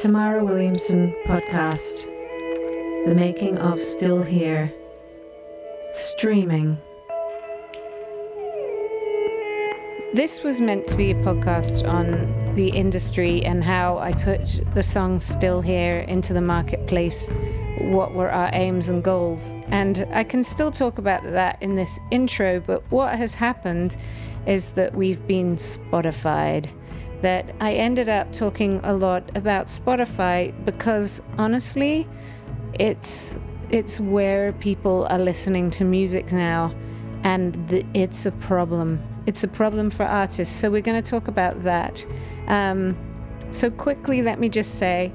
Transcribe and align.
Tamara 0.00 0.42
Williamson 0.42 1.14
podcast. 1.26 2.06
The 3.04 3.14
making 3.14 3.58
of 3.58 3.78
Still 3.78 4.22
Here. 4.22 4.72
Streaming. 5.92 6.78
This 10.14 10.42
was 10.42 10.58
meant 10.58 10.86
to 10.86 10.96
be 10.96 11.10
a 11.10 11.14
podcast 11.16 11.86
on 11.86 12.54
the 12.54 12.68
industry 12.70 13.44
and 13.44 13.62
how 13.62 13.98
I 13.98 14.14
put 14.14 14.62
the 14.72 14.82
song 14.82 15.18
Still 15.18 15.60
Here 15.60 15.98
into 15.98 16.32
the 16.32 16.40
marketplace. 16.40 17.28
What 17.80 18.14
were 18.14 18.30
our 18.30 18.48
aims 18.54 18.88
and 18.88 19.04
goals? 19.04 19.54
And 19.66 20.08
I 20.14 20.24
can 20.24 20.44
still 20.44 20.70
talk 20.70 20.96
about 20.96 21.24
that 21.24 21.58
in 21.60 21.74
this 21.74 21.98
intro, 22.10 22.58
but 22.58 22.90
what 22.90 23.16
has 23.16 23.34
happened 23.34 23.98
is 24.46 24.70
that 24.70 24.94
we've 24.94 25.26
been 25.26 25.56
Spotified 25.56 26.70
that 27.22 27.54
I 27.60 27.74
ended 27.74 28.08
up 28.08 28.32
talking 28.32 28.80
a 28.82 28.94
lot 28.94 29.36
about 29.36 29.66
Spotify 29.66 30.52
because 30.64 31.22
honestly, 31.38 32.08
it's 32.74 33.38
it's 33.70 34.00
where 34.00 34.52
people 34.54 35.06
are 35.10 35.18
listening 35.18 35.70
to 35.70 35.84
music 35.84 36.32
now, 36.32 36.74
and 37.22 37.84
it's 37.94 38.26
a 38.26 38.32
problem. 38.32 39.02
It's 39.26 39.44
a 39.44 39.48
problem 39.48 39.90
for 39.90 40.04
artists. 40.04 40.54
So 40.54 40.70
we're 40.70 40.80
going 40.80 41.00
to 41.00 41.08
talk 41.08 41.28
about 41.28 41.62
that. 41.62 42.04
Um, 42.48 42.96
so 43.52 43.70
quickly, 43.70 44.22
let 44.22 44.40
me 44.40 44.48
just 44.48 44.76
say 44.76 45.12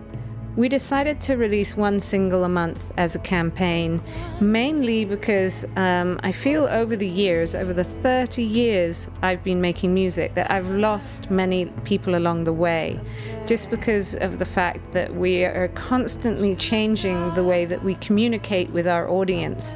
we 0.56 0.70
decided 0.70 1.20
to 1.20 1.36
release 1.36 1.76
one 1.76 2.00
single 2.00 2.46
a 2.46 2.50
month 2.50 2.94
as 2.96 3.14
a 3.14 3.20
campaign, 3.20 4.02
mainly 4.40 5.04
because 5.04 5.66
um, 5.76 6.18
I 6.24 6.32
feel 6.32 6.64
over 6.66 6.96
the 6.96 7.08
years, 7.08 7.54
over 7.54 7.74
the 7.74 7.84
30 7.84 8.42
years 8.42 9.10
I've 9.22 9.44
been 9.44 9.60
making 9.60 9.94
music, 9.94 10.34
that 10.36 10.50
I've 10.50 10.70
lost 10.70 11.30
many 11.30 11.66
people 11.84 12.16
along 12.16 12.46
the 12.46 12.54
way, 12.54 13.00
just 13.46 13.70
because 13.70 14.16
of 14.16 14.40
the 14.40 14.46
fact 14.46 14.94
that 14.94 15.14
we 15.14 15.44
are 15.44 15.68
constantly 15.70 16.56
changing 16.56 17.34
the 17.34 17.44
way 17.44 17.66
that 17.66 17.84
we 17.84 17.96
communicate 17.96 18.70
with 18.70 18.88
our 18.88 19.10
audience. 19.10 19.76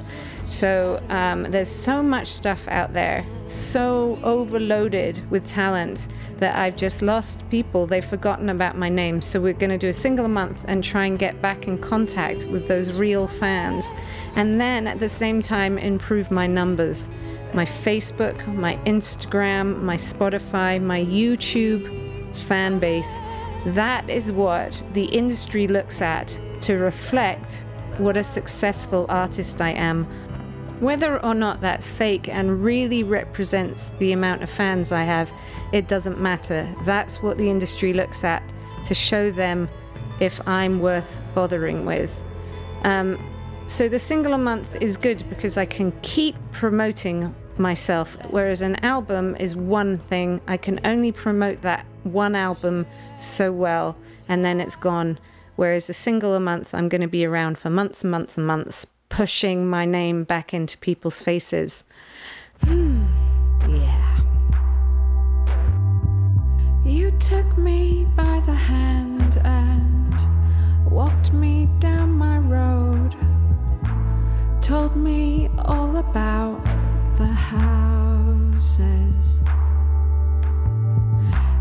So 0.49 1.01
um, 1.09 1.43
there's 1.43 1.69
so 1.69 2.01
much 2.01 2.27
stuff 2.27 2.67
out 2.69 2.91
there, 2.91 3.23
so 3.45 4.19
overloaded 4.23 5.21
with 5.29 5.47
talent 5.47 6.07
that 6.37 6.55
I've 6.55 6.75
just 6.75 7.03
lost 7.03 7.47
people. 7.51 7.85
They've 7.85 8.03
forgotten 8.03 8.49
about 8.49 8.75
my 8.75 8.89
name. 8.89 9.21
So 9.21 9.39
we're 9.39 9.53
going 9.53 9.69
to 9.69 9.77
do 9.77 9.89
a 9.89 9.93
single 9.93 10.27
month 10.27 10.65
and 10.67 10.83
try 10.83 11.05
and 11.05 11.19
get 11.19 11.39
back 11.39 11.67
in 11.67 11.77
contact 11.77 12.47
with 12.47 12.67
those 12.67 12.93
real 12.93 13.27
fans. 13.27 13.93
And 14.35 14.59
then 14.59 14.87
at 14.87 14.99
the 14.99 15.07
same 15.07 15.43
time, 15.43 15.77
improve 15.77 16.31
my 16.31 16.47
numbers 16.47 17.09
my 17.53 17.65
Facebook, 17.65 18.45
my 18.53 18.77
Instagram, 18.85 19.81
my 19.81 19.95
Spotify, 19.95 20.79
my 20.79 21.03
YouTube 21.03 22.35
fan 22.35 22.77
base. 22.77 23.19
That 23.65 24.07
is 24.07 24.31
what 24.31 24.83
the 24.93 25.05
industry 25.05 25.67
looks 25.67 25.99
at 25.99 26.39
to 26.61 26.75
reflect 26.75 27.63
what 27.97 28.15
a 28.15 28.23
successful 28.23 29.05
artist 29.09 29.61
I 29.61 29.71
am 29.71 30.07
whether 30.79 31.23
or 31.23 31.33
not 31.33 31.61
that's 31.61 31.87
fake 31.87 32.27
and 32.29 32.63
really 32.63 33.03
represents 33.03 33.91
the 33.99 34.11
amount 34.11 34.43
of 34.43 34.49
fans 34.49 34.91
I 34.91 35.03
have, 35.03 35.31
it 35.71 35.87
doesn't 35.87 36.19
matter. 36.19 36.73
That's 36.85 37.21
what 37.21 37.37
the 37.37 37.49
industry 37.49 37.93
looks 37.93 38.23
at 38.23 38.43
to 38.85 38.93
show 38.93 39.31
them 39.31 39.69
if 40.19 40.39
I'm 40.47 40.79
worth 40.79 41.21
bothering 41.35 41.85
with. 41.85 42.21
Um, 42.83 43.19
so 43.67 43.87
the 43.87 43.99
single 43.99 44.33
a 44.33 44.37
month 44.37 44.75
is 44.81 44.97
good 44.97 45.23
because 45.29 45.57
I 45.57 45.65
can 45.65 45.91
keep 46.01 46.35
promoting 46.51 47.35
myself, 47.57 48.17
whereas 48.29 48.61
an 48.61 48.83
album 48.83 49.35
is 49.35 49.55
one 49.55 49.97
thing. 49.97 50.41
I 50.47 50.57
can 50.57 50.79
only 50.85 51.11
promote 51.11 51.61
that 51.61 51.85
one 52.03 52.35
album 52.35 52.87
so 53.17 53.51
well, 53.51 53.97
and 54.27 54.43
then 54.43 54.59
it's 54.59 54.75
gone. 54.75 55.19
Whereas 55.55 55.89
a 55.89 55.93
single 55.93 56.33
a 56.35 56.39
month, 56.39 56.73
I'm 56.73 56.87
going 56.89 57.01
to 57.01 57.07
be 57.07 57.25
around 57.25 57.57
for 57.57 57.69
months 57.69 58.03
and 58.03 58.11
months 58.11 58.37
and 58.37 58.47
months, 58.47 58.87
pushing 59.09 59.67
my 59.69 59.85
name 59.85 60.23
back 60.23 60.53
into 60.53 60.77
people's 60.77 61.21
faces. 61.21 61.83
Hmm. 62.63 63.05
Yeah. 63.67 64.19
You 66.85 67.11
took 67.19 67.57
me 67.57 68.07
by 68.15 68.39
the 68.45 68.53
hand 68.53 69.37
and 69.43 70.15
walked 70.89 71.33
me 71.33 71.67
down 71.79 72.11
my 72.11 72.37
road, 72.37 73.15
told 74.61 74.95
me 74.95 75.49
all 75.59 75.97
about 75.97 76.63
the 77.17 77.27
houses. 77.27 77.79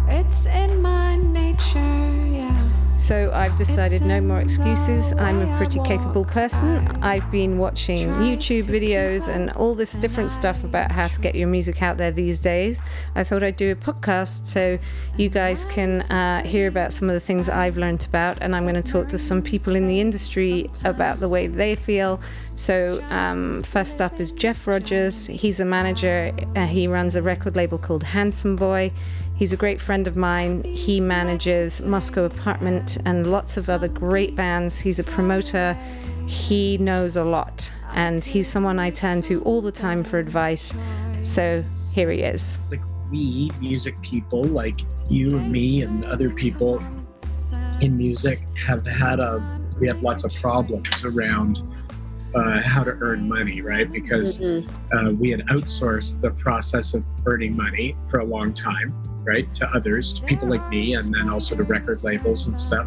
It's 0.09 0.47
in 0.47 0.81
my 0.81 1.17
nature, 1.17 1.78
yeah. 1.78 2.71
So 2.99 3.31
I've 3.33 3.57
decided 3.57 4.03
no 4.03 4.21
more 4.21 4.41
excuses. 4.41 5.13
I'm 5.15 5.41
a 5.41 5.57
pretty 5.57 5.81
capable 5.85 6.25
person. 6.25 6.79
I've 7.03 7.31
been 7.31 7.57
watching 7.57 8.09
YouTube 8.09 8.65
videos 8.65 9.29
and 9.29 9.51
all 9.53 9.75
this 9.75 9.93
different 9.93 10.33
stuff 10.33 10.63
about 10.65 10.91
how 10.91 11.07
to 11.07 11.21
get 11.21 11.37
your 11.37 11.49
music 11.49 11.81
out 11.81 11.97
there 11.97 12.11
these 12.11 12.41
days. 12.41 12.81
I 13.15 13.23
thought 13.23 13.43
I'd 13.43 13.57
do 13.57 13.71
a 13.71 13.77
podcast 13.77 14.47
so 14.47 14.79
you 15.17 15.29
guys 15.29 15.65
can 15.67 16.03
uh, 16.11 16.45
hear 16.45 16.67
about 16.67 16.93
some 16.93 17.09
of 17.09 17.15
the 17.15 17.21
things 17.21 17.49
I've 17.49 17.79
learned 17.79 18.05
about, 18.05 18.39
and 18.41 18.55
I'm 18.55 18.65
going 18.65 18.75
to 18.75 18.83
talk 18.83 19.09
to 19.09 19.19
some 19.19 19.43
people 19.43 19.77
in 19.77 19.87
the 19.87 20.01
industry 20.01 20.69
about 20.85 21.19
the 21.19 21.29
way 21.29 21.47
they 21.47 21.77
feel. 21.77 22.21
So, 22.55 23.01
um, 23.11 23.63
first 23.63 24.01
up 24.01 24.19
is 24.19 24.33
Jeff 24.33 24.67
Rogers. 24.67 25.29
He's 25.29 25.61
a 25.61 25.65
manager, 25.65 26.33
uh, 26.57 26.67
he 26.67 26.89
runs 26.89 27.15
a 27.15 27.23
record 27.23 27.55
label 27.55 27.79
called 27.79 28.03
Handsome 28.03 28.57
Boy. 28.57 28.93
He's 29.38 29.53
a 29.53 29.56
great 29.56 29.81
friend 29.81 30.09
of 30.09 30.16
mine. 30.16 30.65
He 30.65 31.00
manages 31.00 31.81
Moscow 31.81 32.25
Apartment 32.25 32.99
and 33.04 33.31
lots 33.31 33.56
of 33.56 33.71
other 33.71 33.87
great 33.87 34.34
bands. 34.34 34.81
He's 34.81 34.99
a 34.99 35.04
promoter. 35.04 35.78
He 36.26 36.76
knows 36.78 37.16
a 37.16 37.22
lot, 37.22 37.71
and 37.94 38.25
he's 38.25 38.49
someone 38.49 38.81
I 38.81 38.91
turn 38.91 39.22
to 39.22 39.41
all 39.43 39.62
the 39.62 39.71
time 39.71 40.03
for 40.03 40.19
advice. 40.19 40.75
So 41.22 41.62
here 41.93 42.10
he 42.10 42.22
is. 42.22 42.59
Like 42.69 42.81
we, 43.12 43.53
music 43.60 43.94
people, 44.03 44.43
like 44.43 44.81
you 45.09 45.28
and 45.28 45.53
me 45.53 45.82
and 45.82 46.05
other 46.05 46.31
people 46.31 46.82
in 47.81 47.97
music, 47.97 48.41
have 48.66 48.84
had 48.88 49.20
a 49.20 49.41
we 49.78 49.87
have 49.87 50.03
lots 50.03 50.25
of 50.25 50.34
problems 50.34 51.05
around 51.05 51.62
uh, 52.34 52.60
how 52.60 52.82
to 52.82 52.91
earn 53.00 53.28
money, 53.28 53.60
right? 53.60 53.88
Because 53.88 54.41
mm-hmm. 54.41 54.99
uh, 54.99 55.12
we 55.12 55.31
had 55.31 55.47
outsourced 55.47 56.20
the 56.20 56.32
process 56.32 56.93
of 56.94 57.05
earning 57.25 57.56
money 57.56 57.97
for 58.10 58.19
a 58.19 58.25
long 58.25 58.53
time 58.53 58.93
right, 59.28 59.53
to 59.55 59.66
others, 59.77 60.15
to 60.15 60.22
people 60.22 60.49
like 60.49 60.66
me, 60.71 60.94
and 60.94 61.15
then 61.15 61.28
also 61.28 61.55
to 61.55 61.62
record 61.62 62.03
labels 62.03 62.47
and 62.47 62.59
stuff. 62.59 62.87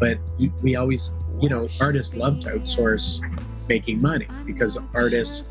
But 0.00 0.18
we 0.62 0.76
always, 0.76 1.12
you 1.40 1.50
know, 1.50 1.68
artists 1.80 2.14
love 2.14 2.40
to 2.40 2.48
outsource 2.52 3.20
making 3.68 4.00
money 4.00 4.26
because 4.46 4.78
artists, 4.94 5.44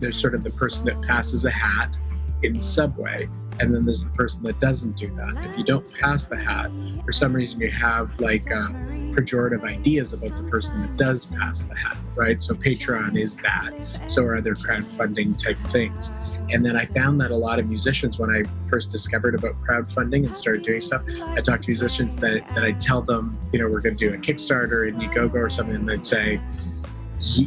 there's 0.00 0.20
sort 0.20 0.34
of 0.34 0.42
the 0.42 0.50
person 0.50 0.84
that 0.86 1.00
passes 1.02 1.44
a 1.44 1.50
hat 1.50 1.96
in 2.42 2.58
Subway, 2.58 3.28
and 3.60 3.74
then 3.74 3.84
there's 3.84 4.04
the 4.04 4.10
person 4.10 4.42
that 4.42 4.58
doesn't 4.60 4.96
do 4.96 5.08
that. 5.14 5.50
If 5.50 5.56
you 5.56 5.64
don't 5.64 5.90
pass 5.98 6.26
the 6.26 6.36
hat, 6.36 6.70
for 7.04 7.12
some 7.12 7.32
reason 7.32 7.60
you 7.60 7.70
have 7.70 8.18
like 8.20 8.50
uh, 8.50 8.68
pejorative 9.16 9.64
ideas 9.64 10.12
about 10.12 10.36
the 10.42 10.50
person 10.50 10.82
that 10.82 10.96
does 10.96 11.26
pass 11.26 11.62
the 11.62 11.74
hat, 11.74 11.96
right? 12.14 12.40
So 12.40 12.52
Patreon 12.54 13.18
is 13.18 13.36
that. 13.38 13.72
So 14.06 14.22
are 14.24 14.36
other 14.36 14.54
crowdfunding 14.54 15.38
type 15.42 15.58
things. 15.70 16.10
And 16.50 16.64
then 16.64 16.76
I 16.76 16.84
found 16.84 17.20
that 17.20 17.30
a 17.30 17.36
lot 17.36 17.58
of 17.58 17.68
musicians, 17.68 18.18
when 18.18 18.30
I 18.30 18.44
first 18.68 18.90
discovered 18.90 19.34
about 19.34 19.60
crowdfunding 19.62 20.26
and 20.26 20.36
started 20.36 20.62
doing 20.62 20.80
stuff, 20.80 21.02
I 21.08 21.40
talked 21.40 21.64
to 21.64 21.68
musicians 21.68 22.16
that, 22.18 22.46
that 22.54 22.64
I'd 22.64 22.80
tell 22.80 23.02
them, 23.02 23.36
you 23.52 23.58
know, 23.58 23.68
we're 23.68 23.80
going 23.80 23.96
to 23.96 24.08
do 24.08 24.14
a 24.14 24.18
Kickstarter, 24.18 24.72
or 24.72 24.90
Indiegogo 24.92 25.34
or 25.34 25.50
something, 25.50 25.74
and 25.74 25.88
they'd 25.88 26.06
say, 26.06 26.40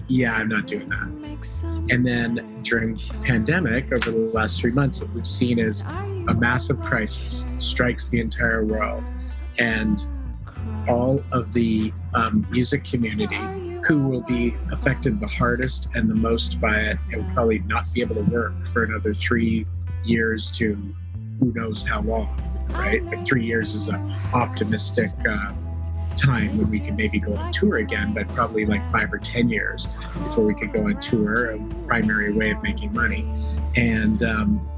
yeah, 0.07 0.33
I'm 0.33 0.49
not 0.49 0.67
doing 0.67 0.89
that. 0.89 1.19
And 1.89 2.05
then 2.05 2.61
during 2.63 2.97
pandemic, 3.23 3.91
over 3.93 4.11
the 4.11 4.31
last 4.33 4.59
three 4.59 4.71
months, 4.71 4.99
what 4.99 5.09
we've 5.13 5.27
seen 5.27 5.59
is 5.59 5.81
a 5.81 6.33
massive 6.33 6.79
crisis 6.81 7.45
strikes 7.57 8.09
the 8.09 8.19
entire 8.19 8.65
world. 8.65 9.03
And 9.57 10.05
all 10.87 11.23
of 11.31 11.53
the 11.53 11.93
um, 12.13 12.47
music 12.49 12.83
community 12.83 13.37
who 13.85 14.07
will 14.07 14.21
be 14.21 14.55
affected 14.71 15.19
the 15.19 15.27
hardest 15.27 15.87
and 15.95 16.09
the 16.09 16.15
most 16.15 16.59
by 16.59 16.75
it 16.75 16.97
and 17.11 17.25
will 17.25 17.33
probably 17.33 17.59
not 17.59 17.83
be 17.93 18.01
able 18.01 18.15
to 18.15 18.29
work 18.31 18.53
for 18.67 18.83
another 18.83 19.13
three 19.13 19.65
years 20.03 20.51
to 20.51 20.75
who 21.39 21.53
knows 21.53 21.83
how 21.83 22.01
long, 22.01 22.39
right? 22.71 23.03
Like 23.05 23.25
three 23.25 23.45
years 23.45 23.73
is 23.73 23.87
an 23.87 24.11
optimistic 24.33 25.09
uh, 25.27 25.53
time 26.17 26.57
when 26.57 26.69
we 26.69 26.79
can 26.79 26.95
maybe 26.95 27.19
go 27.19 27.33
on 27.35 27.51
tour 27.51 27.77
again, 27.77 28.13
but 28.13 28.27
probably 28.29 28.65
like 28.65 28.83
five 28.91 29.11
or 29.13 29.17
10 29.17 29.49
years 29.49 29.87
before 30.13 30.45
we 30.45 30.53
could 30.53 30.73
go 30.73 30.87
on 30.87 30.99
tour, 30.99 31.51
a 31.51 31.59
primary 31.87 32.33
way 32.33 32.51
of 32.51 32.61
making 32.61 32.93
money. 32.93 33.25
And 33.77 34.21
um, 34.23 34.69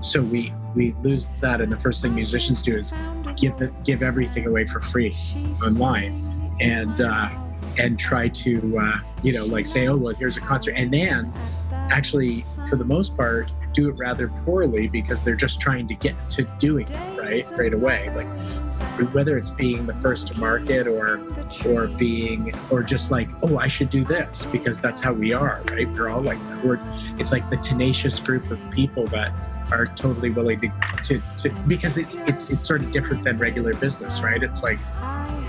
so 0.00 0.20
we, 0.20 0.52
we 0.74 0.94
lose 1.02 1.26
that. 1.40 1.60
And 1.60 1.72
the 1.72 1.78
first 1.78 2.02
thing 2.02 2.14
musicians 2.14 2.62
do 2.62 2.76
is 2.76 2.92
give, 3.36 3.56
the, 3.56 3.68
give 3.84 4.02
everything 4.02 4.46
away 4.46 4.66
for 4.66 4.80
free 4.80 5.16
online. 5.64 6.54
And, 6.60 7.00
uh, 7.00 7.30
and 7.78 7.98
try 7.98 8.28
to 8.28 8.78
uh, 8.78 8.98
you 9.22 9.32
know 9.32 9.44
like 9.46 9.66
say 9.66 9.86
oh 9.88 9.96
well 9.96 10.14
here's 10.14 10.36
a 10.36 10.40
concert 10.40 10.72
and 10.72 10.92
then 10.92 11.32
actually 11.72 12.40
for 12.68 12.76
the 12.76 12.84
most 12.84 13.16
part 13.16 13.52
do 13.72 13.88
it 13.88 13.92
rather 13.98 14.28
poorly 14.44 14.88
because 14.88 15.22
they're 15.22 15.34
just 15.34 15.60
trying 15.60 15.86
to 15.86 15.94
get 15.94 16.14
to 16.30 16.42
doing 16.58 16.86
it 16.88 17.20
right 17.30 17.58
right? 17.58 17.74
Away. 17.74 18.12
Like 18.14 19.14
whether 19.14 19.38
it's 19.38 19.50
being 19.50 19.86
the 19.86 19.94
first 19.94 20.28
to 20.28 20.38
market 20.38 20.86
or 20.86 21.20
or 21.66 21.86
being 21.86 22.52
or 22.70 22.82
just 22.82 23.10
like, 23.10 23.28
oh, 23.42 23.58
I 23.58 23.68
should 23.68 23.90
do 23.90 24.04
this 24.04 24.46
because 24.46 24.80
that's 24.80 25.00
how 25.00 25.12
we 25.12 25.32
are, 25.32 25.62
right? 25.70 25.88
We're 25.90 26.08
all 26.08 26.22
like. 26.22 26.38
We're 26.62 26.80
it's 27.18 27.32
like 27.32 27.48
the 27.50 27.56
tenacious 27.58 28.18
group 28.18 28.50
of 28.50 28.58
people 28.70 29.06
that 29.08 29.32
are 29.70 29.86
totally 29.86 30.30
willing 30.30 30.60
to, 30.60 30.70
to, 31.04 31.22
to 31.38 31.50
because 31.68 31.96
it's 31.96 32.16
it's 32.26 32.50
it's 32.50 32.66
sort 32.66 32.82
of 32.82 32.90
different 32.90 33.24
than 33.24 33.38
regular 33.38 33.74
business, 33.74 34.22
right? 34.22 34.42
It's 34.42 34.62
like 34.62 34.78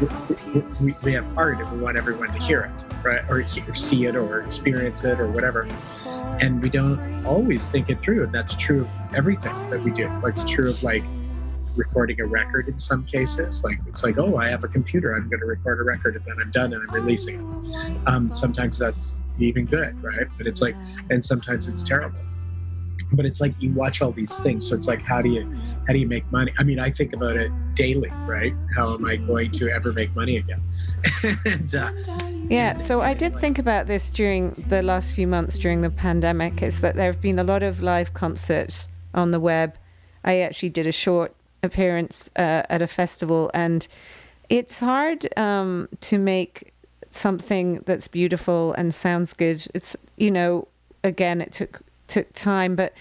we, 0.01 0.94
we, 1.03 1.13
have 1.13 1.25
art 1.38 1.59
and 1.59 1.71
we 1.71 1.80
want 1.80 1.98
everyone 1.98 2.31
to 2.33 2.39
hear 2.39 2.62
it, 2.62 3.06
right? 3.06 3.21
Or 3.30 3.42
hear, 3.42 3.74
see 3.74 4.06
it 4.06 4.15
or 4.15 4.42
experience 4.42 5.03
it 5.03 5.19
or 5.19 5.27
whatever. 5.27 5.68
And 6.39 6.62
we 6.62 6.69
don't 6.69 7.25
always 7.25 7.68
think 7.69 7.89
it 7.89 8.01
through. 8.01 8.24
And 8.24 8.31
that's 8.31 8.56
true 8.56 8.81
of 8.81 9.15
everything 9.15 9.53
that 9.69 9.81
we 9.83 9.92
do. 9.92 10.09
It's 10.25 10.44
true 10.44 10.71
of 10.71 10.81
like 10.81 11.03
recording 11.75 12.19
a 12.19 12.25
record 12.25 12.68
in 12.68 12.77
some 12.77 13.06
cases. 13.06 13.63
Like 13.63 13.80
it's 13.88 14.03
like, 14.03 14.18
oh, 14.18 14.38
I 14.38 14.50
have 14.50 14.63
a 14.63 14.68
computer. 14.68 15.15
I'm 15.15 15.30
going 15.30 15.39
to 15.39 15.45
record 15.45 15.80
a 15.80 15.83
record 15.83 16.15
and 16.15 16.25
then 16.25 16.36
I'm 16.42 16.51
done 16.51 16.74
and 16.74 16.81
I'm 16.89 16.95
releasing 16.95 17.36
it. 17.36 18.07
Um, 18.07 18.33
sometimes 18.33 18.80
that's 18.80 19.13
even 19.39 19.65
good, 19.65 20.01
right? 20.04 20.27
But 20.38 20.47
it's 20.47 20.62
like, 20.62 20.75
and 21.09 21.24
sometimes 21.24 21.68
it's 21.68 21.83
terrible 21.83 22.19
but 23.13 23.25
it's 23.25 23.42
like 23.42 23.54
you 23.59 23.74
watch 23.74 24.01
all 24.01 24.12
these 24.12 24.39
things 24.39 24.68
so 24.68 24.75
it's 24.75 24.88
like 24.88 25.01
how 25.01 25.21
do 25.21 25.30
you 25.30 25.42
how 25.92 25.94
do 25.94 26.00
you 26.00 26.08
make 26.08 26.32
money? 26.32 26.54
I 26.58 26.64
mean 26.64 26.80
i 26.80 26.90
think 26.90 27.12
about 27.12 27.36
it 27.36 27.52
daily 27.76 28.10
right? 28.26 28.54
How 28.74 28.94
am 28.94 29.04
i 29.04 29.18
going 29.18 29.52
to 29.52 29.70
ever 29.70 29.92
make 29.92 30.16
money 30.16 30.38
again? 30.38 30.62
And, 31.46 31.76
uh, 31.76 31.92
yeah 32.48 32.78
so 32.78 33.02
i 33.02 33.14
did 33.14 33.38
think 33.38 33.60
about 33.60 33.88
this 33.88 34.10
during 34.10 34.52
the 34.70 34.82
last 34.82 35.14
few 35.14 35.28
months 35.28 35.58
during 35.58 35.82
the 35.82 35.90
pandemic 35.90 36.62
is 36.62 36.80
that 36.80 36.96
there 36.96 37.12
have 37.12 37.22
been 37.22 37.40
a 37.40 37.44
lot 37.44 37.62
of 37.62 37.82
live 37.82 38.14
concerts 38.14 38.88
on 39.14 39.32
the 39.32 39.40
web. 39.40 39.76
I 40.24 40.40
actually 40.40 40.70
did 40.70 40.88
a 40.88 40.94
short 40.94 41.36
appearance 41.62 42.30
uh, 42.38 42.64
at 42.70 42.82
a 42.82 42.88
festival 42.88 43.52
and 43.54 43.86
it's 44.48 44.80
hard 44.80 45.28
um, 45.38 45.90
to 46.10 46.18
make 46.18 46.74
something 47.10 47.84
that's 47.86 48.08
beautiful 48.08 48.72
and 48.74 48.96
sounds 48.96 49.34
good. 49.34 49.68
It's 49.74 49.98
you 50.16 50.32
know 50.32 50.70
again 51.04 51.42
it 51.42 51.52
took 51.52 51.82
took 52.08 52.32
time, 52.34 52.76
but 52.76 52.94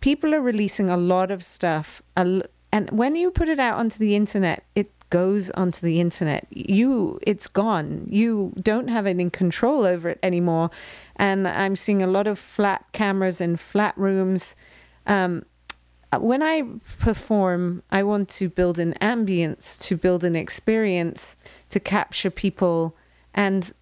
people 0.00 0.34
are 0.34 0.40
releasing 0.40 0.90
a 0.90 0.96
lot 0.96 1.30
of 1.30 1.42
stuff. 1.44 2.02
And 2.16 2.90
when 2.90 3.16
you 3.16 3.30
put 3.30 3.48
it 3.48 3.58
out 3.58 3.78
onto 3.78 3.98
the 3.98 4.14
internet, 4.14 4.64
it 4.74 4.90
goes 5.10 5.50
onto 5.50 5.84
the 5.84 6.00
internet. 6.00 6.46
You, 6.50 7.18
it's 7.22 7.46
gone. 7.46 8.06
You 8.10 8.52
don't 8.60 8.88
have 8.88 9.06
any 9.06 9.30
control 9.30 9.84
over 9.84 10.10
it 10.10 10.18
anymore. 10.22 10.70
And 11.16 11.48
I'm 11.48 11.76
seeing 11.76 12.02
a 12.02 12.06
lot 12.06 12.26
of 12.26 12.38
flat 12.38 12.84
cameras 12.92 13.40
in 13.40 13.56
flat 13.56 13.96
rooms. 13.96 14.54
Um, 15.06 15.44
when 16.18 16.42
I 16.42 16.62
perform, 16.98 17.82
I 17.90 18.02
want 18.02 18.28
to 18.30 18.48
build 18.48 18.78
an 18.78 18.94
ambience, 19.00 19.80
to 19.82 19.96
build 19.96 20.24
an 20.24 20.36
experience, 20.36 21.36
to 21.70 21.80
capture 21.80 22.30
people. 22.30 22.94
And 23.34 23.72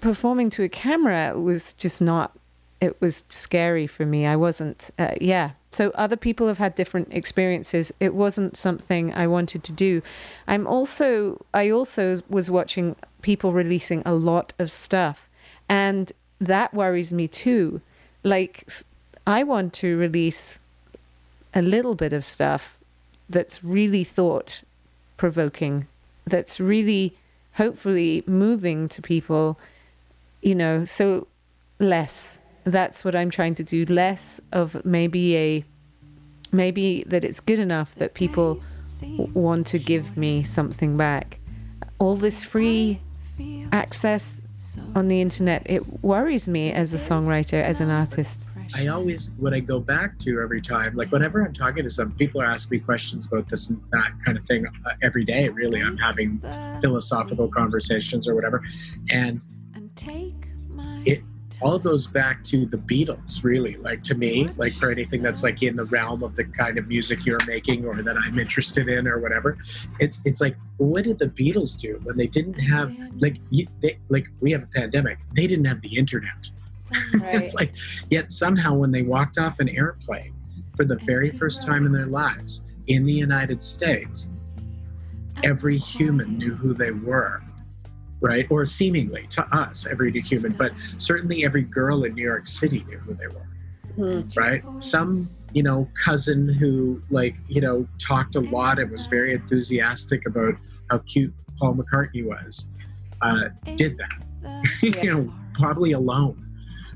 performing 0.00 0.50
to 0.50 0.62
a 0.62 0.68
camera 0.68 1.38
was 1.38 1.74
just 1.74 2.00
not 2.00 2.38
it 2.84 3.00
was 3.00 3.24
scary 3.28 3.86
for 3.86 4.04
me. 4.04 4.26
I 4.26 4.36
wasn't, 4.36 4.90
uh, 4.98 5.14
yeah. 5.20 5.50
So 5.70 5.90
other 5.94 6.16
people 6.16 6.46
have 6.48 6.58
had 6.58 6.74
different 6.74 7.08
experiences. 7.12 7.92
It 7.98 8.14
wasn't 8.14 8.56
something 8.56 9.12
I 9.14 9.26
wanted 9.26 9.64
to 9.64 9.72
do. 9.72 10.02
I'm 10.46 10.66
also, 10.66 11.44
I 11.52 11.70
also 11.70 12.22
was 12.28 12.50
watching 12.50 12.94
people 13.22 13.52
releasing 13.52 14.02
a 14.04 14.14
lot 14.14 14.52
of 14.58 14.70
stuff, 14.70 15.28
and 15.68 16.12
that 16.38 16.74
worries 16.74 17.12
me 17.12 17.26
too. 17.26 17.80
Like, 18.22 18.68
I 19.26 19.42
want 19.42 19.72
to 19.74 19.96
release 19.96 20.58
a 21.54 21.62
little 21.62 21.94
bit 21.94 22.12
of 22.12 22.24
stuff 22.24 22.76
that's 23.30 23.64
really 23.64 24.04
thought 24.04 24.62
provoking, 25.16 25.86
that's 26.26 26.60
really 26.60 27.16
hopefully 27.54 28.22
moving 28.26 28.88
to 28.88 29.00
people, 29.00 29.58
you 30.42 30.54
know, 30.54 30.84
so 30.84 31.26
less 31.78 32.38
that's 32.64 33.04
what 33.04 33.14
I'm 33.14 33.30
trying 33.30 33.54
to 33.56 33.64
do. 33.64 33.84
Less 33.84 34.40
of 34.52 34.84
maybe 34.84 35.36
a 35.36 35.64
maybe 36.52 37.04
that 37.06 37.24
it's 37.24 37.40
good 37.40 37.58
enough 37.58 37.94
that 37.96 38.14
people 38.14 38.60
want 39.34 39.66
to 39.68 39.78
give 39.78 40.16
me 40.16 40.42
something 40.42 40.96
back. 40.96 41.38
All 41.98 42.16
this 42.16 42.44
free 42.44 43.00
access 43.72 44.40
on 44.94 45.08
the 45.08 45.20
internet, 45.20 45.62
it 45.66 45.82
worries 46.02 46.48
me 46.48 46.72
as 46.72 46.94
a 46.94 46.96
songwriter, 46.96 47.62
as 47.62 47.80
an 47.80 47.90
artist. 47.90 48.48
I 48.74 48.86
always, 48.86 49.30
what 49.36 49.52
I 49.52 49.60
go 49.60 49.78
back 49.78 50.18
to 50.20 50.40
every 50.40 50.60
time, 50.60 50.96
like 50.96 51.12
whenever 51.12 51.44
I'm 51.44 51.52
talking 51.52 51.82
to 51.82 51.90
some 51.90 52.12
people 52.12 52.40
are 52.40 52.46
asking 52.46 52.78
me 52.78 52.84
questions 52.84 53.26
about 53.26 53.48
this 53.48 53.68
and 53.68 53.80
that 53.90 54.12
kind 54.24 54.38
of 54.38 54.44
thing 54.46 54.66
uh, 54.66 54.90
every 55.02 55.24
day, 55.24 55.48
really. 55.48 55.82
I'm 55.82 55.98
having 55.98 56.40
philosophical 56.80 57.48
conversations 57.48 58.26
or 58.26 58.34
whatever. 58.34 58.62
And 59.10 59.44
it 61.04 61.22
all 61.60 61.78
goes 61.78 62.06
back 62.06 62.42
to 62.44 62.66
the 62.66 62.76
Beatles, 62.76 63.42
really. 63.42 63.76
Like 63.76 64.02
to 64.04 64.14
me, 64.14 64.46
like 64.56 64.72
for 64.72 64.90
anything 64.90 65.22
that's 65.22 65.42
like 65.42 65.62
in 65.62 65.76
the 65.76 65.84
realm 65.84 66.22
of 66.22 66.36
the 66.36 66.44
kind 66.44 66.78
of 66.78 66.88
music 66.88 67.24
you're 67.26 67.44
making 67.46 67.84
or 67.84 68.02
that 68.02 68.16
I'm 68.16 68.38
interested 68.38 68.88
in 68.88 69.06
or 69.06 69.18
whatever. 69.18 69.58
It's 70.00 70.20
it's 70.24 70.40
like, 70.40 70.56
what 70.78 71.04
did 71.04 71.18
the 71.18 71.28
Beatles 71.28 71.78
do 71.78 72.00
when 72.04 72.16
they 72.16 72.26
didn't 72.26 72.54
have 72.54 72.94
like 73.18 73.36
they, 73.80 73.98
like 74.08 74.26
we 74.40 74.52
have 74.52 74.62
a 74.62 74.68
pandemic? 74.74 75.18
They 75.34 75.46
didn't 75.46 75.66
have 75.66 75.80
the 75.80 75.96
internet. 75.96 76.50
Right. 77.14 77.42
it's 77.42 77.54
like 77.54 77.74
yet 78.10 78.30
somehow 78.30 78.74
when 78.74 78.92
they 78.92 79.02
walked 79.02 79.36
off 79.36 79.58
an 79.58 79.68
airplane 79.68 80.32
for 80.76 80.84
the 80.84 80.96
very 80.96 81.30
first 81.30 81.64
time 81.64 81.86
in 81.86 81.92
their 81.92 82.06
lives 82.06 82.62
in 82.86 83.04
the 83.04 83.12
United 83.12 83.60
States, 83.60 84.28
every 85.42 85.76
human 85.76 86.38
knew 86.38 86.54
who 86.54 86.72
they 86.72 86.92
were 86.92 87.42
right? 88.24 88.46
Or 88.50 88.64
seemingly 88.64 89.26
to 89.30 89.46
us, 89.54 89.86
every 89.86 90.10
human, 90.22 90.52
but 90.52 90.72
certainly 90.96 91.44
every 91.44 91.60
girl 91.60 92.04
in 92.04 92.14
New 92.14 92.22
York 92.22 92.46
City 92.46 92.82
knew 92.88 92.96
who 92.96 93.12
they 93.12 93.26
were, 93.26 93.46
mm-hmm. 93.98 94.40
right? 94.40 94.62
Some, 94.78 95.28
you 95.52 95.62
know, 95.62 95.86
cousin 96.02 96.48
who, 96.48 97.02
like, 97.10 97.36
you 97.48 97.60
know, 97.60 97.86
talked 97.98 98.34
a 98.36 98.40
lot 98.40 98.78
and 98.78 98.90
was 98.90 99.06
very 99.06 99.34
enthusiastic 99.34 100.26
about 100.26 100.54
how 100.88 100.98
cute 101.00 101.34
Paul 101.58 101.74
McCartney 101.74 102.24
was, 102.24 102.66
uh, 103.20 103.50
did 103.76 103.98
that, 103.98 104.62
you 104.82 105.12
know, 105.12 105.32
probably 105.52 105.92
alone. 105.92 106.40